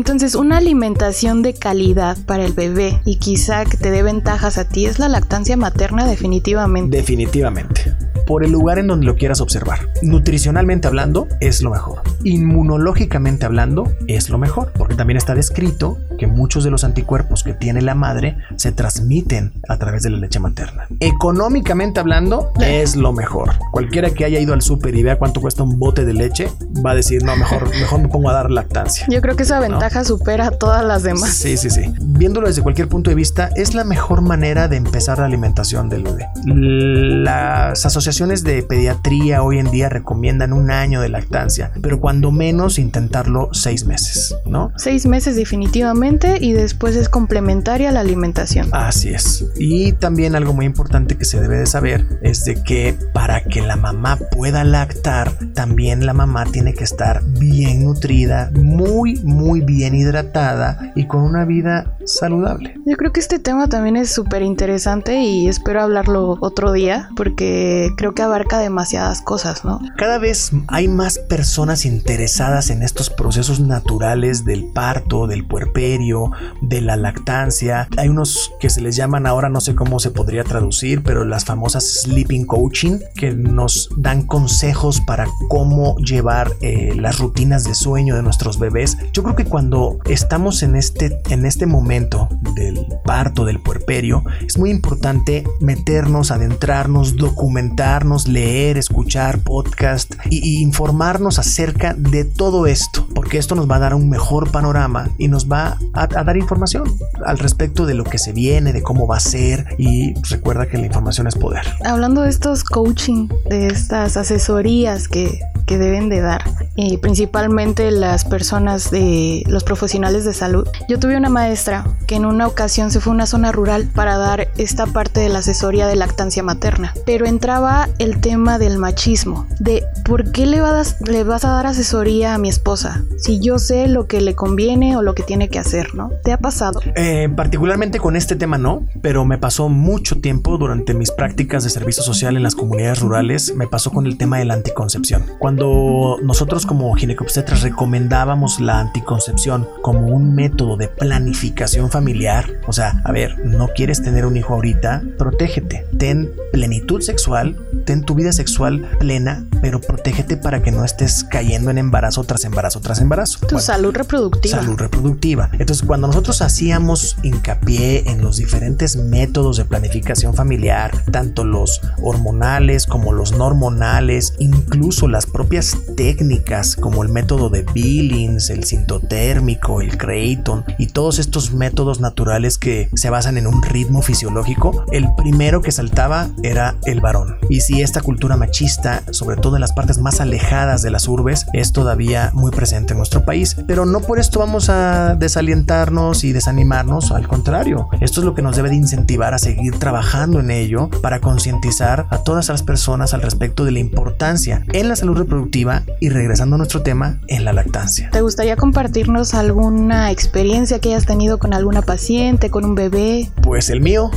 Entonces, 0.00 0.34
una 0.34 0.56
alimentación 0.56 1.42
de 1.42 1.52
calidad 1.52 2.16
para 2.24 2.46
el 2.46 2.54
bebé 2.54 3.02
y 3.04 3.16
quizá 3.16 3.66
que 3.66 3.76
te 3.76 3.90
dé 3.90 4.02
ventajas 4.02 4.56
a 4.56 4.66
ti 4.66 4.86
es 4.86 4.98
la 4.98 5.10
lactancia 5.10 5.58
materna 5.58 6.06
definitivamente. 6.06 6.96
Definitivamente 6.96 7.94
por 8.26 8.44
el 8.44 8.52
lugar 8.52 8.78
en 8.78 8.86
donde 8.86 9.06
lo 9.06 9.16
quieras 9.16 9.40
observar. 9.40 9.90
Nutricionalmente 10.02 10.86
hablando, 10.86 11.26
es 11.40 11.62
lo 11.62 11.70
mejor. 11.70 12.02
Inmunológicamente 12.24 13.46
hablando, 13.46 13.90
es 14.06 14.28
lo 14.30 14.38
mejor, 14.38 14.72
porque 14.72 14.94
también 14.94 15.16
está 15.16 15.34
descrito 15.34 15.98
que 16.18 16.26
muchos 16.26 16.64
de 16.64 16.70
los 16.70 16.84
anticuerpos 16.84 17.42
que 17.42 17.54
tiene 17.54 17.80
la 17.80 17.94
madre 17.94 18.36
se 18.56 18.72
transmiten 18.72 19.52
a 19.68 19.78
través 19.78 20.02
de 20.02 20.10
la 20.10 20.18
leche 20.18 20.38
materna. 20.38 20.86
Económicamente 21.00 22.00
hablando, 22.00 22.52
es 22.60 22.96
lo 22.96 23.12
mejor. 23.12 23.52
Cualquiera 23.72 24.10
que 24.10 24.24
haya 24.24 24.38
ido 24.38 24.52
al 24.52 24.62
súper 24.62 24.94
y 24.94 25.02
vea 25.02 25.16
cuánto 25.16 25.40
cuesta 25.40 25.62
un 25.62 25.78
bote 25.78 26.04
de 26.04 26.12
leche, 26.12 26.48
va 26.84 26.90
a 26.90 26.94
decir, 26.94 27.22
no, 27.24 27.36
mejor, 27.36 27.70
mejor 27.80 28.00
me 28.00 28.08
pongo 28.08 28.28
a 28.28 28.34
dar 28.34 28.50
lactancia. 28.50 29.06
Yo 29.08 29.22
creo 29.22 29.36
que 29.36 29.44
esa 29.44 29.60
ventaja 29.60 30.04
supera 30.04 30.48
a 30.48 30.50
todas 30.50 30.84
las 30.84 31.02
demás. 31.02 31.30
Sí, 31.30 31.56
sí, 31.56 31.70
sí. 31.70 31.92
Viéndolo 32.00 32.48
desde 32.48 32.62
cualquier 32.62 32.88
punto 32.88 33.10
de 33.10 33.16
vista, 33.16 33.48
es 33.56 33.74
la 33.74 33.84
mejor 33.84 34.20
manera 34.20 34.68
de 34.68 34.76
empezar 34.76 35.18
la 35.18 35.24
alimentación 35.24 35.88
del 35.88 36.02
bebé. 36.02 36.26
Las 36.44 37.86
asociaciones 37.86 38.44
de 38.44 38.62
pediatría 38.62 39.42
hoy 39.42 39.58
en 39.58 39.70
día 39.70 39.88
recomiendan 39.88 40.52
un 40.52 40.70
año 40.70 41.00
de 41.00 41.08
lactancia, 41.08 41.72
pero 41.80 42.00
cuando 42.00 42.09
menos 42.18 42.78
intentarlo 42.78 43.48
seis 43.52 43.84
meses, 43.84 44.34
¿no? 44.44 44.72
Seis 44.76 45.06
meses 45.06 45.36
definitivamente 45.36 46.38
y 46.40 46.52
después 46.52 46.96
es 46.96 47.08
complementaria 47.08 47.92
la 47.92 48.00
alimentación. 48.00 48.68
Así 48.72 49.10
es. 49.10 49.44
Y 49.56 49.92
también 49.92 50.34
algo 50.34 50.52
muy 50.52 50.66
importante 50.66 51.16
que 51.16 51.24
se 51.24 51.40
debe 51.40 51.58
de 51.58 51.66
saber 51.66 52.06
es 52.22 52.44
de 52.44 52.62
que 52.62 52.96
para 53.12 53.42
que 53.44 53.60
la 53.60 53.76
mamá 53.76 54.18
pueda 54.32 54.64
lactar, 54.64 55.32
también 55.54 56.06
la 56.06 56.14
mamá 56.14 56.44
tiene 56.46 56.74
que 56.74 56.84
estar 56.84 57.22
bien 57.24 57.84
nutrida, 57.84 58.50
muy, 58.54 59.16
muy 59.22 59.60
bien 59.60 59.94
hidratada 59.94 60.92
y 60.94 61.06
con 61.06 61.22
una 61.22 61.44
vida 61.44 61.96
saludable. 62.04 62.74
Yo 62.86 62.96
creo 62.96 63.12
que 63.12 63.20
este 63.20 63.38
tema 63.38 63.68
también 63.68 63.96
es 63.96 64.10
súper 64.10 64.42
interesante 64.42 65.20
y 65.20 65.48
espero 65.48 65.82
hablarlo 65.82 66.38
otro 66.40 66.72
día 66.72 67.08
porque 67.16 67.90
creo 67.96 68.14
que 68.14 68.22
abarca 68.22 68.58
demasiadas 68.58 69.22
cosas, 69.22 69.64
¿no? 69.64 69.80
Cada 69.96 70.18
vez 70.18 70.50
hay 70.68 70.88
más 70.88 71.18
personas 71.18 71.84
interesadas 72.00 72.70
en 72.70 72.82
estos 72.82 73.10
procesos 73.10 73.60
naturales 73.60 74.44
del 74.44 74.66
parto, 74.72 75.26
del 75.26 75.46
puerperio, 75.46 76.30
de 76.60 76.80
la 76.80 76.96
lactancia. 76.96 77.88
Hay 77.96 78.08
unos 78.08 78.52
que 78.58 78.70
se 78.70 78.80
les 78.80 78.96
llaman 78.96 79.26
ahora, 79.26 79.48
no 79.48 79.60
sé 79.60 79.74
cómo 79.74 80.00
se 80.00 80.10
podría 80.10 80.44
traducir, 80.44 81.02
pero 81.02 81.24
las 81.24 81.44
famosas 81.44 82.02
sleeping 82.02 82.46
coaching, 82.46 82.98
que 83.14 83.32
nos 83.32 83.88
dan 83.96 84.26
consejos 84.26 85.00
para 85.00 85.26
cómo 85.48 85.96
llevar 85.98 86.52
eh, 86.60 86.94
las 86.96 87.18
rutinas 87.18 87.64
de 87.64 87.74
sueño 87.74 88.16
de 88.16 88.22
nuestros 88.22 88.58
bebés. 88.58 88.98
Yo 89.12 89.22
creo 89.22 89.36
que 89.36 89.44
cuando 89.44 89.98
estamos 90.06 90.62
en 90.62 90.76
este, 90.76 91.20
en 91.28 91.46
este 91.46 91.66
momento 91.66 92.28
del 92.54 92.86
parto, 93.04 93.44
del 93.44 93.60
puerperio, 93.60 94.24
es 94.44 94.58
muy 94.58 94.70
importante 94.70 95.44
meternos, 95.60 96.30
adentrarnos, 96.30 97.16
documentar 97.16 97.90
leer, 98.26 98.78
escuchar 98.78 99.38
podcast 99.40 100.14
y, 100.30 100.60
informarnos 100.60 101.38
acerca 101.38 101.89
de 101.96 102.24
todo 102.24 102.66
esto, 102.66 103.06
porque 103.14 103.38
esto 103.38 103.54
nos 103.54 103.70
va 103.70 103.76
a 103.76 103.78
dar 103.80 103.94
un 103.94 104.08
mejor 104.08 104.50
panorama 104.50 105.10
y 105.18 105.28
nos 105.28 105.50
va 105.50 105.78
a, 105.92 106.06
dar 106.06 106.36
información 106.36 106.84
al 107.24 107.38
respecto 107.38 107.86
de 107.86 107.94
lo 107.94 108.04
que 108.04 108.18
se 108.18 108.32
viene, 108.32 108.72
de 108.72 108.82
cómo 108.82 109.06
va 109.06 109.16
a 109.16 109.20
ser 109.20 109.66
y 109.78 110.14
recuerda 110.28 110.66
que 110.66 110.78
la 110.78 110.86
información 110.86 111.26
es 111.26 111.34
poder. 111.34 111.62
Hablando 111.84 112.22
de 112.22 112.30
estos 112.30 112.64
coaching, 112.64 113.28
de 113.48 113.68
estas 113.68 114.16
asesorías 114.16 115.08
que, 115.08 115.40
que 115.70 115.78
deben 115.78 116.08
de 116.08 116.20
dar, 116.20 116.42
y 116.74 116.96
principalmente 116.96 117.92
las 117.92 118.24
personas 118.24 118.90
de 118.90 119.44
los 119.46 119.62
profesionales 119.62 120.24
de 120.24 120.34
salud. 120.34 120.66
Yo 120.88 120.98
tuve 120.98 121.16
una 121.16 121.28
maestra 121.28 121.86
que 122.08 122.16
en 122.16 122.24
una 122.24 122.48
ocasión 122.48 122.90
se 122.90 122.98
fue 122.98 123.12
a 123.12 123.14
una 123.14 123.26
zona 123.26 123.52
rural 123.52 123.86
para 123.94 124.16
dar 124.16 124.48
esta 124.58 124.86
parte 124.86 125.20
de 125.20 125.28
la 125.28 125.38
asesoría 125.38 125.86
de 125.86 125.94
lactancia 125.94 126.42
materna, 126.42 126.92
pero 127.06 127.24
entraba 127.24 127.88
el 128.00 128.20
tema 128.20 128.58
del 128.58 128.78
machismo, 128.78 129.46
de 129.60 129.84
por 130.04 130.32
qué 130.32 130.44
le 130.44 130.60
vas, 130.60 130.96
le 131.06 131.22
vas 131.22 131.44
a 131.44 131.50
dar 131.50 131.68
asesoría 131.68 132.34
a 132.34 132.38
mi 132.38 132.48
esposa 132.48 133.04
si 133.16 133.38
yo 133.38 133.60
sé 133.60 133.86
lo 133.86 134.08
que 134.08 134.20
le 134.20 134.34
conviene 134.34 134.96
o 134.96 135.02
lo 135.02 135.14
que 135.14 135.22
tiene 135.22 135.48
que 135.50 135.60
hacer, 135.60 135.94
¿no? 135.94 136.10
¿Te 136.24 136.32
ha 136.32 136.38
pasado? 136.38 136.80
Eh, 136.96 137.28
particularmente 137.36 138.00
con 138.00 138.16
este 138.16 138.34
tema 138.34 138.58
no, 138.58 138.88
pero 139.02 139.24
me 139.24 139.38
pasó 139.38 139.68
mucho 139.68 140.20
tiempo 140.20 140.58
durante 140.58 140.94
mis 140.94 141.12
prácticas 141.12 141.62
de 141.62 141.70
servicio 141.70 142.02
social 142.02 142.36
en 142.36 142.42
las 142.42 142.56
comunidades 142.56 142.98
rurales, 142.98 143.54
me 143.54 143.68
pasó 143.68 143.92
con 143.92 144.06
el 144.06 144.18
tema 144.18 144.38
de 144.38 144.46
la 144.46 144.54
anticoncepción. 144.54 145.26
Cuando 145.38 145.59
cuando 145.60 146.16
nosotros 146.22 146.64
como 146.64 146.94
ginecobstetras 146.94 147.60
recomendábamos 147.60 148.60
la 148.60 148.80
anticoncepción 148.80 149.68
como 149.82 150.06
un 150.06 150.34
método 150.34 150.78
de 150.78 150.88
planificación 150.88 151.90
familiar, 151.90 152.48
o 152.66 152.72
sea, 152.72 153.02
a 153.04 153.12
ver, 153.12 153.38
no 153.44 153.68
quieres 153.68 154.02
tener 154.02 154.24
un 154.24 154.38
hijo 154.38 154.54
ahorita, 154.54 155.02
protégete, 155.18 155.84
ten 155.98 156.30
plenitud 156.50 157.02
sexual, 157.02 157.56
ten 157.84 158.04
tu 158.04 158.14
vida 158.14 158.32
sexual 158.32 158.88
plena, 158.98 159.44
pero 159.60 159.82
protégete 159.82 160.38
para 160.38 160.62
que 160.62 160.72
no 160.72 160.82
estés 160.82 161.24
cayendo 161.24 161.70
en 161.70 161.76
embarazo 161.76 162.24
tras 162.24 162.44
embarazo 162.46 162.80
tras 162.80 163.02
embarazo. 163.02 163.46
Tu 163.46 163.58
salud 163.58 163.94
reproductiva. 163.94 164.56
Salud 164.56 164.78
reproductiva. 164.78 165.50
Entonces, 165.52 165.86
cuando 165.86 166.06
nosotros 166.06 166.40
hacíamos 166.40 167.18
hincapié 167.22 168.10
en 168.10 168.22
los 168.22 168.38
diferentes 168.38 168.96
métodos 168.96 169.58
de 169.58 169.66
planificación 169.66 170.32
familiar, 170.32 171.04
tanto 171.10 171.44
los 171.44 171.82
hormonales 172.02 172.86
como 172.86 173.12
los 173.12 173.32
no 173.32 173.44
hormonales, 173.44 174.34
incluso 174.38 175.06
las 175.06 175.26
propias 175.26 175.49
técnicas 175.96 176.76
como 176.76 177.02
el 177.02 177.08
método 177.08 177.50
de 177.50 177.66
Billings, 177.74 178.50
el 178.50 178.64
sintotérmico, 178.64 179.80
el 179.80 179.98
Creighton 179.98 180.64
y 180.78 180.86
todos 180.86 181.18
estos 181.18 181.52
métodos 181.52 182.00
naturales 182.00 182.56
que 182.56 182.88
se 182.94 183.10
basan 183.10 183.36
en 183.36 183.48
un 183.48 183.62
ritmo 183.62 184.00
fisiológico, 184.00 184.84
el 184.92 185.12
primero 185.16 185.60
que 185.60 185.72
saltaba 185.72 186.28
era 186.44 186.76
el 186.84 187.00
varón. 187.00 187.36
Y 187.48 187.62
si 187.62 187.82
esta 187.82 188.00
cultura 188.00 188.36
machista, 188.36 189.02
sobre 189.10 189.36
todo 189.36 189.56
en 189.56 189.60
las 189.60 189.72
partes 189.72 189.98
más 189.98 190.20
alejadas 190.20 190.82
de 190.82 190.90
las 190.90 191.08
urbes, 191.08 191.46
es 191.52 191.72
todavía 191.72 192.30
muy 192.32 192.52
presente 192.52 192.92
en 192.92 192.98
nuestro 192.98 193.24
país, 193.24 193.56
pero 193.66 193.86
no 193.86 194.00
por 194.00 194.20
esto 194.20 194.38
vamos 194.38 194.68
a 194.68 195.16
desalientarnos 195.16 196.22
y 196.22 196.32
desanimarnos, 196.32 197.10
al 197.10 197.26
contrario, 197.26 197.88
esto 198.00 198.20
es 198.20 198.24
lo 198.24 198.34
que 198.34 198.42
nos 198.42 198.54
debe 198.54 198.70
de 198.70 198.76
incentivar 198.76 199.34
a 199.34 199.38
seguir 199.38 199.78
trabajando 199.78 200.38
en 200.38 200.52
ello 200.52 200.88
para 201.02 201.20
concientizar 201.20 202.06
a 202.10 202.18
todas 202.18 202.48
las 202.48 202.62
personas 202.62 203.14
al 203.14 203.22
respecto 203.22 203.64
de 203.64 203.72
la 203.72 203.80
importancia 203.80 204.62
en 204.72 204.88
la 204.88 204.96
salud 204.96 205.16
reproductiva 205.30 205.84
y 206.00 206.08
regresando 206.08 206.56
a 206.56 206.58
nuestro 206.58 206.82
tema, 206.82 207.20
en 207.28 207.44
la 207.44 207.52
lactancia. 207.52 208.10
¿Te 208.10 208.20
gustaría 208.20 208.56
compartirnos 208.56 209.34
alguna 209.34 210.10
experiencia 210.10 210.80
que 210.80 210.88
hayas 210.90 211.06
tenido 211.06 211.38
con 211.38 211.54
alguna 211.54 211.82
paciente, 211.82 212.50
con 212.50 212.64
un 212.64 212.74
bebé? 212.74 213.30
Pues 213.42 213.70
el 213.70 213.80
mío. 213.80 214.10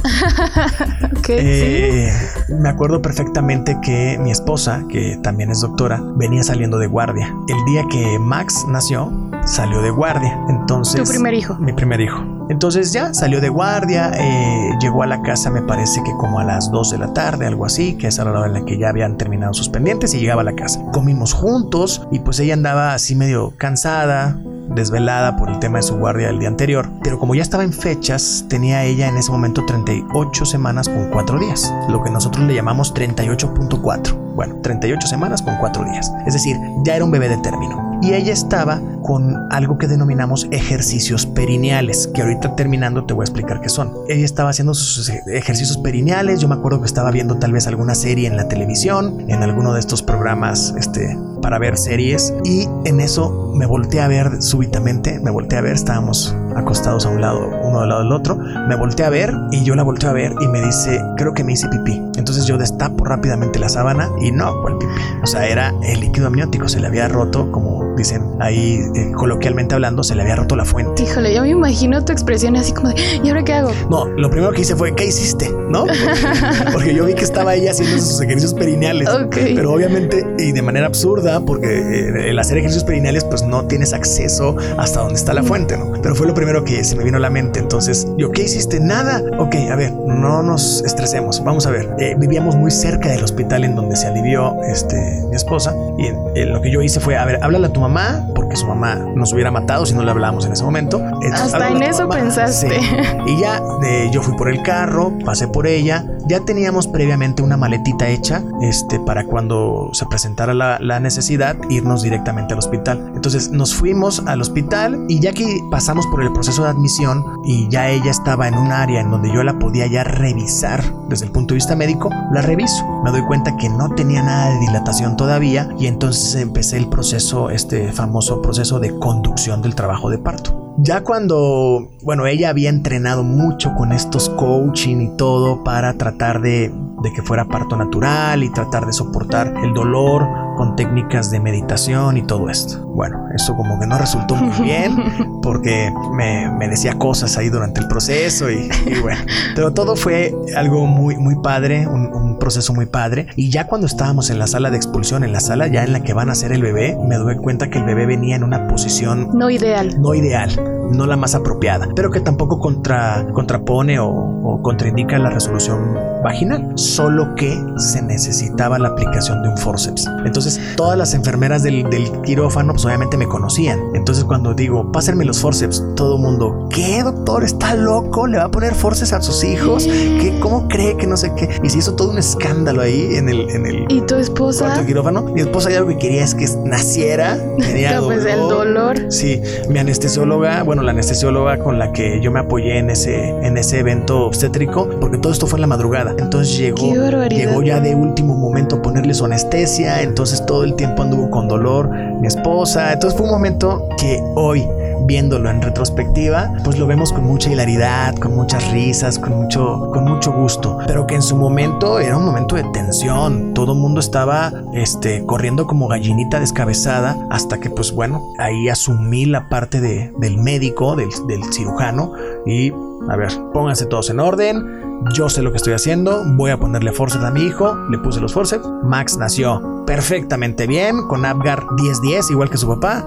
¿Qué? 1.23 2.07
Eh, 2.07 2.13
me 2.59 2.69
acuerdo 2.69 3.01
perfectamente 3.01 3.77
que 3.81 4.17
mi 4.19 4.31
esposa, 4.31 4.85
que 4.89 5.19
también 5.21 5.51
es 5.51 5.61
doctora, 5.61 6.01
venía 6.15 6.43
saliendo 6.43 6.79
de 6.79 6.87
guardia. 6.87 7.33
El 7.47 7.65
día 7.65 7.85
que 7.91 8.17
Max 8.19 8.65
nació, 8.67 9.11
salió 9.45 9.81
de 9.81 9.89
guardia. 9.89 10.39
Entonces. 10.49 11.01
¿Tu 11.01 11.09
primer 11.09 11.33
hijo? 11.33 11.55
Mi 11.55 11.73
primer 11.73 12.01
hijo. 12.01 12.23
Entonces 12.49 12.91
ya 12.91 13.13
salió 13.13 13.39
de 13.39 13.49
guardia, 13.49 14.11
eh, 14.15 14.71
llegó 14.81 15.03
a 15.03 15.07
la 15.07 15.21
casa 15.21 15.49
me 15.49 15.61
parece 15.61 16.03
que 16.03 16.11
como 16.11 16.39
a 16.39 16.43
las 16.43 16.71
2 16.71 16.91
de 16.91 16.97
la 16.97 17.13
tarde, 17.13 17.45
algo 17.45 17.65
así, 17.65 17.95
que 17.95 18.07
es 18.07 18.17
la 18.17 18.25
hora 18.25 18.45
en 18.45 18.53
la 18.53 18.65
que 18.65 18.77
ya 18.77 18.89
habían 18.89 19.17
terminado 19.17 19.53
sus 19.53 19.69
pendientes 19.69 20.13
y 20.13 20.19
llegaba 20.19 20.41
a 20.41 20.45
la 20.45 20.53
casa. 20.53 20.81
Comimos 20.91 21.33
juntos 21.33 22.05
y 22.11 22.19
pues 22.19 22.39
ella 22.39 22.53
andaba 22.53 22.93
así 22.93 23.15
medio 23.15 23.53
cansada, 23.57 24.37
desvelada 24.69 25.37
por 25.37 25.49
el 25.49 25.59
tema 25.59 25.79
de 25.79 25.83
su 25.83 25.95
guardia 25.95 26.27
del 26.27 26.39
día 26.39 26.47
anterior, 26.49 26.89
pero 27.01 27.17
como 27.17 27.33
ya 27.35 27.41
estaba 27.41 27.63
en 27.63 27.73
fechas, 27.73 28.45
tenía 28.49 28.83
ella 28.83 29.07
en 29.07 29.17
ese 29.17 29.31
momento 29.31 29.65
38 29.65 30.45
semanas 30.45 30.89
con 30.89 31.09
4 31.11 31.39
días, 31.39 31.73
lo 31.89 32.03
que 32.03 32.11
nosotros 32.11 32.45
le 32.45 32.53
llamamos 32.53 32.93
38.4. 32.93 34.33
Bueno, 34.35 34.55
38 34.61 35.07
semanas 35.07 35.41
con 35.41 35.55
4 35.57 35.85
días. 35.85 36.11
Es 36.25 36.33
decir, 36.33 36.57
ya 36.83 36.95
era 36.95 37.05
un 37.05 37.11
bebé 37.11 37.29
de 37.29 37.37
término. 37.37 37.99
Y 38.01 38.13
ella 38.13 38.33
estaba 38.33 38.81
con 39.03 39.51
algo 39.51 39.77
que 39.77 39.87
denominamos 39.87 40.47
ejercicios 40.51 41.25
perineales, 41.25 42.07
que 42.07 42.21
ahorita 42.21 42.55
terminando 42.55 43.05
te 43.05 43.13
voy 43.13 43.23
a 43.23 43.25
explicar 43.25 43.61
qué 43.61 43.69
son. 43.69 43.93
Ella 44.07 44.25
estaba 44.25 44.49
haciendo 44.49 44.73
sus 44.73 45.09
ejercicios 45.09 45.77
perineales, 45.77 46.39
yo 46.39 46.47
me 46.47 46.55
acuerdo 46.55 46.79
que 46.79 46.87
estaba 46.87 47.11
viendo 47.11 47.37
tal 47.37 47.51
vez 47.51 47.67
alguna 47.67 47.95
serie 47.95 48.27
en 48.27 48.37
la 48.37 48.47
televisión, 48.47 49.25
en 49.27 49.43
alguno 49.43 49.73
de 49.73 49.79
estos 49.79 50.01
programas 50.01 50.73
este, 50.77 51.17
para 51.41 51.59
ver 51.59 51.77
series, 51.77 52.33
y 52.43 52.67
en 52.85 52.99
eso 52.99 53.51
me 53.53 53.65
volteé 53.65 54.01
a 54.01 54.07
ver 54.07 54.41
súbitamente, 54.41 55.19
me 55.19 55.31
volteé 55.31 55.59
a 55.59 55.61
ver, 55.61 55.73
estábamos 55.73 56.35
acostados 56.55 57.05
a 57.05 57.09
un 57.09 57.21
lado, 57.21 57.49
uno 57.63 57.81
al 57.81 57.89
lado 57.89 58.03
del 58.03 58.11
otro, 58.11 58.35
me 58.35 58.75
volteé 58.75 59.05
a 59.05 59.09
ver 59.09 59.33
y 59.51 59.63
yo 59.63 59.75
la 59.75 59.83
volteé 59.83 60.09
a 60.09 60.13
ver 60.13 60.33
y 60.41 60.47
me 60.47 60.61
dice, 60.61 61.01
creo 61.17 61.33
que 61.33 61.43
me 61.43 61.53
hice 61.53 61.67
pipí. 61.67 62.01
Entonces 62.15 62.45
yo 62.45 62.57
destapo 62.57 63.05
rápidamente 63.05 63.59
la 63.59 63.69
sábana 63.69 64.09
y 64.21 64.31
no, 64.31 64.61
¿cuál 64.61 64.77
pipí? 64.77 64.91
O 65.21 65.27
sea, 65.27 65.47
era 65.47 65.73
el 65.83 65.99
líquido 65.99 66.27
amniótico, 66.27 66.69
se 66.69 66.79
le 66.79 66.87
había 66.87 67.07
roto 67.07 67.51
como 67.51 67.92
dicen 67.95 68.23
ahí 68.39 68.79
eh, 68.95 69.11
coloquialmente 69.15 69.75
hablando, 69.75 70.03
se 70.03 70.15
le 70.15 70.21
había 70.21 70.35
roto 70.35 70.55
la 70.55 70.65
fuente. 70.65 71.03
Híjole, 71.03 71.33
yo 71.33 71.41
me 71.41 71.49
imagino 71.49 72.03
tu 72.03 72.11
expresión 72.11 72.55
así 72.55 72.73
como 72.73 72.89
de, 72.89 72.95
¿y 73.23 73.27
ahora 73.27 73.43
qué 73.43 73.53
hago? 73.53 73.71
No, 73.89 74.05
lo 74.05 74.29
primero 74.29 74.51
que 74.51 74.61
hice 74.61 74.75
fue, 74.75 74.93
¿qué 74.95 75.05
hiciste? 75.05 75.49
¿No? 75.69 75.85
Porque, 76.73 76.93
yo 76.93 77.05
vi 77.05 77.13
que 77.13 77.23
estaba 77.23 77.55
ella 77.55 77.71
haciendo 77.71 77.97
sus 77.97 78.21
ejercicios 78.21 78.53
perineales. 78.53 79.09
Pero 79.29 79.73
obviamente, 79.73 80.25
y 80.37 80.51
de 80.51 80.61
manera 80.61 80.85
absurda, 80.85 81.39
porque 81.39 81.67
eh, 81.67 82.29
el 82.29 82.39
hacer 82.39 82.57
ejercicios 82.57 82.83
perineales, 82.83 83.23
pues 83.23 83.43
no 83.43 83.65
tienes 83.65 83.93
acceso 83.93 84.55
hasta 84.77 85.01
donde 85.01 85.15
está 85.15 85.33
la 85.33 85.43
fuente, 85.43 85.77
¿no? 85.77 85.93
Pero 86.01 86.15
fue 86.15 86.27
lo 86.27 86.33
primero 86.33 86.63
que 86.63 86.83
se 86.83 86.95
me 86.95 87.03
vino 87.03 87.17
a 87.17 87.19
la 87.19 87.29
mente. 87.29 87.59
Entonces, 87.59 88.07
yo, 88.17 88.31
¿qué 88.31 88.43
hiciste? 88.43 88.79
Nada. 88.79 89.21
Ok, 89.39 89.55
a 89.71 89.75
ver, 89.75 89.91
no 89.91 90.43
nos 90.43 90.81
estresemos. 90.81 91.43
Vamos 91.43 91.65
a 91.65 91.71
ver. 91.71 91.89
Eh, 91.99 92.15
vivíamos 92.17 92.55
muy 92.55 92.71
cerca 92.71 93.09
del 93.09 93.23
hospital 93.23 93.63
en 93.63 93.75
donde 93.75 93.95
se 93.95 94.07
alivió 94.07 94.61
este, 94.63 94.95
mi 95.29 95.35
esposa. 95.35 95.75
Y 95.97 96.43
lo 96.45 96.61
que 96.61 96.71
yo 96.71 96.81
hice 96.81 96.99
fue, 96.99 97.15
a 97.15 97.25
ver, 97.25 97.39
háblale 97.41 97.67
a 97.67 97.73
tu 97.73 97.79
mamá, 97.83 98.25
porque 98.33 98.55
su 98.55 98.65
mamá 98.65 98.95
nos 98.95 99.33
hubiera 99.33 99.51
matado 99.51 99.85
si 99.85 99.93
no 99.93 100.03
le 100.03 100.11
hablábamos 100.11 100.45
en 100.45 100.53
ese 100.53 100.63
momento. 100.63 101.01
Hasta 101.33 101.69
en 101.69 101.83
eso 101.83 102.09
pensaste. 102.09 102.79
Y 103.25 103.39
ya 103.39 103.61
eh, 103.85 104.09
yo 104.11 104.21
fui 104.21 104.35
por 104.35 104.49
el 104.49 104.61
carro, 104.63 105.13
pasé 105.23 105.47
por 105.47 105.67
ella, 105.67 106.05
ya 106.27 106.39
teníamos 106.41 106.87
previamente 106.87 107.43
una 107.43 107.57
maletita 107.57 108.07
hecha 108.09 108.43
este, 108.61 108.99
para 108.99 109.25
cuando 109.25 109.89
se 109.93 110.05
presentara 110.05 110.53
la, 110.53 110.79
la 110.79 110.99
necesidad 110.99 111.55
irnos 111.69 112.03
directamente 112.03 112.53
al 112.53 112.59
hospital. 112.59 113.11
Entonces 113.15 113.51
nos 113.51 113.73
fuimos 113.73 114.23
al 114.25 114.41
hospital 114.41 115.05
y 115.07 115.19
ya 115.19 115.33
que 115.33 115.45
pasamos 115.71 116.05
por 116.07 116.23
el 116.23 116.31
proceso 116.31 116.63
de 116.63 116.69
admisión 116.69 117.23
y 117.45 117.67
ya 117.69 117.89
ella 117.89 118.11
estaba 118.11 118.47
en 118.47 118.55
un 118.55 118.71
área 118.71 119.01
en 119.01 119.11
donde 119.11 119.33
yo 119.33 119.43
la 119.43 119.59
podía 119.59 119.87
ya 119.87 120.03
revisar 120.03 120.83
desde 121.07 121.25
el 121.25 121.31
punto 121.31 121.53
de 121.53 121.57
vista 121.57 121.75
médico, 121.75 122.09
la 122.31 122.41
reviso. 122.41 122.83
Me 123.03 123.11
doy 123.11 123.23
cuenta 123.23 123.55
que 123.57 123.69
no 123.69 123.89
tenía 123.89 124.23
nada 124.23 124.51
de 124.51 124.59
dilatación 124.59 125.17
todavía 125.17 125.69
y 125.77 125.87
entonces 125.87 126.35
empecé 126.35 126.77
el 126.77 126.87
proceso, 126.87 127.49
este 127.49 127.91
famoso 127.91 128.41
proceso 128.41 128.79
de 128.79 128.97
conducción 128.97 129.61
del 129.61 129.75
trabajo 129.75 130.09
de 130.09 130.17
parto. 130.17 130.62
Ya 130.77 131.03
cuando, 131.03 131.91
bueno, 132.01 132.25
ella 132.25 132.49
había 132.49 132.69
entrenado 132.69 133.23
mucho 133.23 133.75
con 133.75 133.91
estos 133.91 134.29
coaching 134.29 134.97
y 134.97 135.17
todo 135.17 135.63
para 135.63 135.93
tratar 135.97 136.41
de, 136.41 136.73
de 137.03 137.13
que 137.13 137.21
fuera 137.21 137.45
parto 137.45 137.77
natural 137.77 138.43
y 138.43 138.49
tratar 138.49 138.87
de 138.87 138.93
soportar 138.93 139.53
el 139.63 139.73
dolor 139.73 140.27
con 140.55 140.75
técnicas 140.75 141.31
de 141.31 141.39
meditación 141.39 142.17
y 142.17 142.23
todo 142.23 142.49
esto. 142.49 142.85
Bueno, 142.87 143.27
eso 143.35 143.55
como 143.55 143.79
que 143.79 143.87
no 143.87 143.97
resultó 143.97 144.35
muy 144.35 144.65
bien 144.65 144.95
porque 145.41 145.91
me, 146.13 146.49
me 146.57 146.67
decía 146.67 146.93
cosas 146.93 147.37
ahí 147.37 147.49
durante 147.49 147.81
el 147.81 147.87
proceso 147.87 148.49
y, 148.49 148.69
bueno, 149.01 149.21
pero 149.55 149.73
todo 149.73 149.95
fue 149.95 150.35
algo 150.55 150.85
muy, 150.85 151.17
muy 151.17 151.35
padre, 151.41 151.87
un, 151.87 152.13
un, 152.13 152.39
proceso 152.39 152.73
muy 152.73 152.85
padre. 152.85 153.27
Y 153.35 153.49
ya 153.49 153.67
cuando 153.67 153.87
estábamos 153.87 154.29
en 154.29 154.39
la 154.39 154.47
sala 154.47 154.69
de 154.69 154.77
expulsión, 154.77 155.23
en 155.23 155.31
la 155.31 155.39
sala 155.39 155.67
ya 155.67 155.83
en 155.83 155.93
la 155.93 156.01
que 156.01 156.13
van 156.13 156.29
a 156.29 156.33
hacer 156.33 156.51
el 156.51 156.61
bebé, 156.61 156.97
me 157.07 157.15
doy 157.15 157.37
cuenta 157.37 157.69
que 157.69 157.77
el 157.77 157.85
bebé 157.85 158.05
venía 158.05 158.35
en 158.35 158.43
una 158.43 158.67
posición 158.67 159.29
no 159.33 159.49
ideal. 159.49 160.01
No 160.01 160.13
ideal 160.13 160.59
no 160.93 161.05
la 161.05 161.15
más 161.15 161.35
apropiada, 161.35 161.87
pero 161.95 162.11
que 162.11 162.19
tampoco 162.19 162.59
contra, 162.59 163.25
contrapone 163.33 163.99
o, 163.99 164.09
o, 164.09 164.61
contraindica 164.61 165.17
la 165.17 165.29
resolución 165.29 165.97
vaginal, 166.23 166.71
solo 166.75 167.35
que 167.35 167.61
se 167.77 168.01
necesitaba 168.01 168.79
la 168.79 168.89
aplicación 168.89 169.41
de 169.43 169.49
un 169.49 169.57
forceps. 169.57 170.07
Entonces, 170.25 170.59
todas 170.75 170.97
las 170.97 171.13
enfermeras 171.13 171.63
del, 171.63 171.89
del 171.89 172.09
quirófano, 172.21 172.73
pues 172.73 172.85
obviamente 172.85 173.17
me 173.17 173.27
conocían. 173.27 173.79
Entonces, 173.93 174.23
cuando 174.23 174.53
digo, 174.53 174.91
pásenme 174.91 175.25
los 175.25 175.39
forceps, 175.39 175.83
todo 175.95 176.15
el 176.15 176.21
mundo, 176.21 176.67
¿qué 176.69 177.03
doctor? 177.03 177.43
¿Está 177.43 177.75
loco? 177.75 178.27
¿Le 178.27 178.37
va 178.37 178.45
a 178.45 178.51
poner 178.51 178.73
forceps 178.73 179.13
a 179.13 179.21
sus 179.21 179.43
hijos? 179.43 179.85
¿Qué, 179.85 180.37
¿Cómo 180.41 180.67
cree 180.67 180.97
que 180.97 181.07
no 181.07 181.17
sé 181.17 181.33
qué? 181.35 181.49
Y 181.63 181.69
se 181.69 181.79
hizo 181.79 181.95
todo 181.95 182.11
un 182.11 182.17
escándalo 182.17 182.81
ahí 182.81 183.15
en 183.15 183.29
el, 183.29 183.49
en 183.49 183.65
el 183.65 183.85
¿Y 183.89 184.01
tu 184.01 184.15
esposa? 184.15 184.83
quirófano. 184.85 185.23
Mi 185.23 185.41
esposa 185.41 185.69
ya 185.69 185.81
lo 185.81 185.87
que 185.87 185.97
quería 185.97 186.23
es 186.23 186.35
que 186.35 186.47
naciera. 186.63 187.37
Tenía 187.59 187.95
no, 187.99 188.05
pues 188.05 188.25
el 188.25 188.39
dolor. 188.39 189.11
Sí, 189.11 189.41
mi 189.69 189.79
anestesióloga, 189.79 190.63
bueno, 190.63 190.81
la 190.81 190.91
anestesióloga 190.91 191.59
con 191.59 191.79
la 191.79 191.91
que 191.91 192.19
yo 192.21 192.31
me 192.31 192.39
apoyé 192.39 192.77
en 192.77 192.89
ese, 192.89 193.29
en 193.29 193.57
ese 193.57 193.79
evento 193.79 194.25
obstétrico, 194.25 194.89
porque 194.99 195.17
todo 195.17 195.31
esto 195.31 195.47
fue 195.47 195.57
en 195.57 195.61
la 195.61 195.67
madrugada. 195.67 196.12
Entonces 196.17 196.57
llegó, 196.57 196.93
llegó 197.27 197.61
ya 197.61 197.79
de 197.79 197.95
último 197.95 198.35
momento 198.35 198.77
a 198.77 198.81
ponerle 198.81 199.13
su 199.13 199.25
anestesia, 199.25 200.01
entonces 200.01 200.45
todo 200.45 200.63
el 200.63 200.75
tiempo 200.75 201.03
anduvo 201.03 201.29
con 201.29 201.47
dolor 201.47 201.89
mi 201.89 202.27
esposa. 202.27 202.93
Entonces 202.93 203.17
fue 203.17 203.27
un 203.27 203.33
momento 203.33 203.87
que 203.97 204.21
hoy 204.35 204.65
viéndolo 205.05 205.49
en 205.49 205.61
retrospectiva, 205.61 206.53
pues 206.63 206.77
lo 206.77 206.87
vemos 206.87 207.11
con 207.11 207.25
mucha 207.25 207.51
hilaridad, 207.51 208.15
con 208.15 208.35
muchas 208.35 208.71
risas, 208.71 209.19
con 209.19 209.35
mucho, 209.35 209.89
con 209.93 210.05
mucho 210.05 210.31
gusto. 210.31 210.79
Pero 210.87 211.07
que 211.07 211.15
en 211.15 211.21
su 211.21 211.35
momento 211.35 211.99
era 211.99 212.17
un 212.17 212.25
momento 212.25 212.55
de 212.55 212.63
tensión. 212.73 213.53
Todo 213.53 213.73
el 213.73 213.79
mundo 213.79 213.99
estaba 213.99 214.51
este, 214.73 215.25
corriendo 215.25 215.67
como 215.67 215.87
gallinita 215.87 216.39
descabezada 216.39 217.17
hasta 217.29 217.59
que, 217.59 217.69
pues 217.69 217.91
bueno, 217.91 218.33
ahí 218.37 218.69
asumí 218.69 219.25
la 219.25 219.49
parte 219.49 219.81
de, 219.81 220.13
del 220.17 220.37
médico, 220.37 220.95
del, 220.95 221.09
del 221.27 221.43
cirujano 221.51 222.13
y 222.45 222.71
a 223.09 223.17
ver, 223.17 223.31
pónganse 223.53 223.85
todos 223.85 224.09
en 224.09 224.19
orden. 224.19 224.92
Yo 225.11 225.29
sé 225.29 225.41
lo 225.41 225.51
que 225.51 225.57
estoy 225.57 225.73
haciendo. 225.73 226.23
Voy 226.25 226.51
a 226.51 226.57
ponerle 226.57 226.91
forceps 226.91 227.23
a 227.23 227.31
mi 227.31 227.41
hijo. 227.43 227.75
Le 227.89 227.97
puse 227.97 228.21
los 228.21 228.33
forceps. 228.33 228.65
Max 228.83 229.17
nació 229.17 229.73
perfectamente 229.85 230.67
bien, 230.67 231.07
con 231.07 231.25
Apgar 231.25 231.71
1010, 231.71 232.31
igual 232.31 232.49
que 232.49 232.57
su 232.57 232.67
papá, 232.67 233.05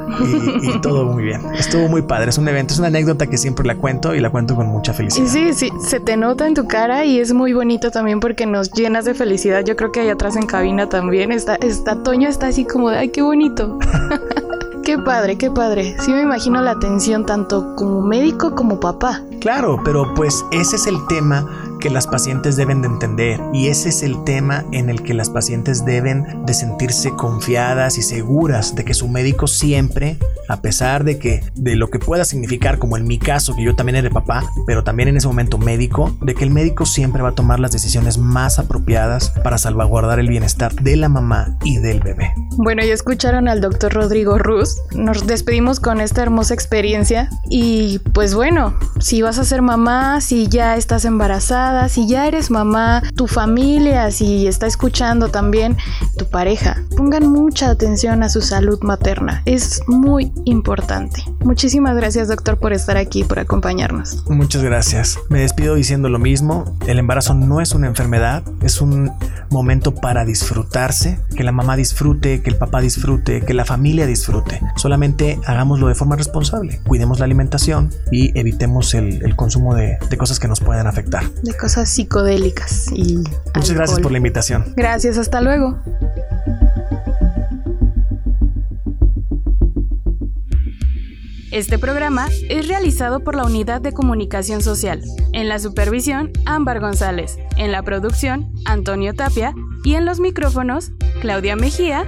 y, 0.62 0.78
todo 0.82 1.04
muy 1.04 1.24
bien. 1.24 1.42
Estuvo 1.54 1.88
muy 1.88 2.02
padre, 2.02 2.30
es 2.30 2.38
un 2.38 2.48
evento, 2.48 2.74
es 2.74 2.78
una 2.78 2.88
anécdota 2.88 3.26
que 3.26 3.38
siempre 3.38 3.66
la 3.66 3.76
cuento 3.76 4.14
y 4.14 4.20
la 4.20 4.30
cuento 4.30 4.54
con 4.54 4.66
mucha 4.66 4.92
felicidad. 4.92 5.26
Sí, 5.26 5.54
sí, 5.54 5.70
se 5.80 6.00
te 6.00 6.16
nota 6.16 6.46
en 6.46 6.54
tu 6.54 6.66
cara 6.66 7.04
y 7.04 7.18
es 7.18 7.32
muy 7.32 7.52
bonito 7.52 7.90
también 7.90 8.20
porque 8.20 8.46
nos 8.46 8.72
llenas 8.72 9.04
de 9.04 9.14
felicidad. 9.14 9.64
Yo 9.64 9.76
creo 9.76 9.92
que 9.92 10.00
allá 10.00 10.12
atrás 10.12 10.37
en 10.37 10.46
cabina 10.46 10.88
también 10.88 11.32
está, 11.32 11.56
está 11.56 12.02
Toño 12.02 12.28
está 12.28 12.48
así 12.48 12.64
como 12.64 12.90
de, 12.90 12.98
ay, 12.98 13.09
qué 13.09 13.22
bonito. 13.22 13.78
Qué 14.85 14.98
padre, 14.98 15.37
qué 15.37 15.50
padre. 15.50 15.96
Sí 15.98 16.12
me 16.12 16.22
imagino 16.22 16.62
la 16.62 16.70
atención 16.70 17.26
tanto 17.26 17.74
como 17.74 18.02
médico 18.02 18.54
como 18.54 18.78
papá. 18.78 19.20
Claro, 19.40 19.80
pero 19.85 20.14
pues 20.14 20.44
ese 20.52 20.76
es 20.76 20.87
el 20.87 21.04
tema 21.09 21.44
que 21.80 21.90
las 21.90 22.06
pacientes 22.06 22.56
deben 22.56 22.82
de 22.82 22.88
entender 22.88 23.40
y 23.52 23.68
ese 23.68 23.88
es 23.88 24.02
el 24.02 24.24
tema 24.24 24.64
en 24.72 24.90
el 24.90 25.02
que 25.02 25.14
las 25.14 25.30
pacientes 25.30 25.84
deben 25.84 26.44
de 26.46 26.54
sentirse 26.54 27.10
confiadas 27.10 27.98
y 27.98 28.02
seguras 28.02 28.74
de 28.74 28.84
que 28.84 28.94
su 28.94 29.08
médico 29.08 29.46
siempre, 29.46 30.18
a 30.48 30.60
pesar 30.60 31.04
de 31.04 31.18
que 31.18 31.42
de 31.54 31.76
lo 31.76 31.88
que 31.90 31.98
pueda 31.98 32.24
significar 32.24 32.78
como 32.78 32.96
en 32.96 33.06
mi 33.06 33.18
caso 33.18 33.54
que 33.54 33.64
yo 33.64 33.74
también 33.74 33.96
era 33.96 34.10
papá, 34.10 34.50
pero 34.66 34.84
también 34.84 35.08
en 35.08 35.16
ese 35.16 35.26
momento 35.26 35.58
médico, 35.58 36.16
de 36.22 36.34
que 36.34 36.44
el 36.44 36.50
médico 36.50 36.86
siempre 36.86 37.22
va 37.22 37.30
a 37.30 37.34
tomar 37.34 37.60
las 37.60 37.72
decisiones 37.72 38.18
más 38.18 38.58
apropiadas 38.58 39.30
para 39.42 39.58
salvaguardar 39.58 40.18
el 40.18 40.28
bienestar 40.28 40.74
de 40.74 40.96
la 40.96 41.08
mamá 41.08 41.56
y 41.64 41.78
del 41.78 42.00
bebé. 42.00 42.32
Bueno, 42.58 42.82
ya 42.82 42.94
escucharon 42.94 43.48
al 43.48 43.60
doctor 43.60 43.92
Rodrigo 43.92 44.38
Ruz. 44.38 44.76
Nos 44.94 45.26
despedimos 45.26 45.80
con 45.80 46.00
esta 46.00 46.22
hermosa 46.22 46.54
experiencia 46.54 47.28
y 47.50 47.98
pues 48.12 48.34
bueno, 48.34 48.78
si 48.98 49.22
vas 49.22 49.38
a 49.38 49.44
ser 49.44 49.62
mamá, 49.62 50.20
si 50.20 50.48
ya 50.48 50.76
estás 50.76 51.04
embarazada, 51.04 51.65
si 51.88 52.07
ya 52.07 52.26
eres 52.26 52.50
mamá, 52.50 53.02
tu 53.14 53.26
familia, 53.26 54.11
si 54.11 54.46
está 54.46 54.66
escuchando 54.66 55.29
también 55.29 55.76
tu 56.16 56.24
pareja, 56.26 56.83
pongan 56.96 57.29
mucha 57.29 57.70
atención 57.70 58.22
a 58.22 58.29
su 58.29 58.40
salud 58.40 58.79
materna. 58.83 59.42
Es 59.46 59.83
muy 59.87 60.33
importante. 60.44 61.24
Muchísimas 61.44 61.96
gracias 61.96 62.29
doctor 62.29 62.59
por 62.59 62.72
estar 62.72 62.96
aquí, 62.96 63.24
por 63.24 63.38
acompañarnos. 63.38 64.24
Muchas 64.29 64.62
gracias. 64.62 65.18
Me 65.29 65.40
despido 65.40 65.74
diciendo 65.74 66.09
lo 66.09 66.18
mismo. 66.18 66.76
El 66.87 66.98
embarazo 66.98 67.35
no 67.35 67.61
es 67.61 67.72
una 67.74 67.87
enfermedad, 67.87 68.42
es 68.62 68.81
un 68.81 69.11
momento 69.50 69.94
para 69.94 70.24
disfrutarse, 70.24 71.18
que 71.37 71.44
la 71.44 71.52
mamá 71.52 71.76
disfrute, 71.76 72.42
que 72.42 72.50
el 72.50 72.57
papá 72.57 72.81
disfrute, 72.81 73.42
que 73.42 73.55
la 73.55 73.64
familia 73.64 74.07
disfrute. 74.07 74.61
Solamente 74.76 75.38
hagámoslo 75.46 75.88
de 75.88 75.94
forma 75.94 76.16
responsable. 76.16 76.81
Cuidemos 76.87 77.18
la 77.18 77.24
alimentación 77.24 77.90
y 78.11 78.38
evitemos 78.38 78.94
el, 78.94 79.35
consumo 79.37 79.74
de, 79.74 79.98
de, 80.09 80.16
cosas 80.16 80.38
que 80.38 80.48
nos 80.48 80.61
puedan 80.61 80.87
afectar 80.87 81.24
cosas 81.56 81.88
psicodélicas 81.88 82.90
y... 82.92 83.18
Muchas 83.54 83.72
gracias 83.72 84.00
por 84.00 84.12
la 84.12 84.18
invitación. 84.18 84.72
Gracias, 84.76 85.18
hasta 85.18 85.40
luego. 85.40 85.78
Este 91.56 91.78
programa 91.78 92.28
es 92.50 92.68
realizado 92.68 93.20
por 93.20 93.34
la 93.34 93.44
Unidad 93.46 93.80
de 93.80 93.92
Comunicación 93.92 94.60
Social. 94.60 95.02
En 95.32 95.48
la 95.48 95.58
supervisión, 95.58 96.30
Ámbar 96.44 96.80
González. 96.80 97.38
En 97.56 97.72
la 97.72 97.82
producción, 97.82 98.52
Antonio 98.66 99.14
Tapia. 99.14 99.54
Y 99.82 99.94
en 99.94 100.04
los 100.04 100.20
micrófonos, 100.20 100.90
Claudia 101.22 101.56
Mejía. 101.56 102.04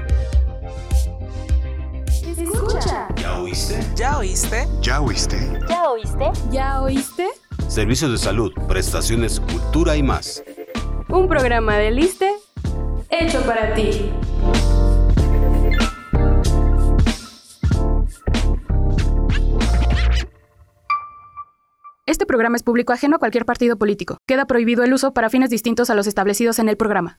Escucha. 2.27 3.09
¿Ya 3.17 3.39
oíste? 3.41 3.81
¿Ya 3.97 4.19
oíste? 4.19 4.69
¿Ya 4.83 5.01
oíste? 5.01 5.59
¿Ya 5.67 5.89
oíste? 5.89 6.31
¿Ya 6.51 6.83
oíste? 6.83 7.27
Servicios 7.69 8.11
de 8.11 8.19
salud, 8.19 8.53
prestaciones, 8.67 9.41
cultura 9.41 9.97
y 9.97 10.03
más. 10.03 10.43
Un 11.09 11.29
programa 11.29 11.77
de 11.77 11.91
Liste 11.91 12.33
hecho 13.11 13.41
para 13.43 13.75
ti. 13.75 14.11
Este 22.07 22.25
programa 22.25 22.57
es 22.57 22.63
público 22.63 22.95
ajeno 22.95 23.17
a 23.17 23.19
cualquier 23.19 23.45
partido 23.45 23.77
político. 23.77 24.17
Queda 24.27 24.47
prohibido 24.47 24.83
el 24.83 24.95
uso 24.95 25.13
para 25.13 25.29
fines 25.29 25.51
distintos 25.51 25.91
a 25.91 25.95
los 25.95 26.07
establecidos 26.07 26.59
en 26.59 26.71
el 26.71 26.77
programa. 26.77 27.19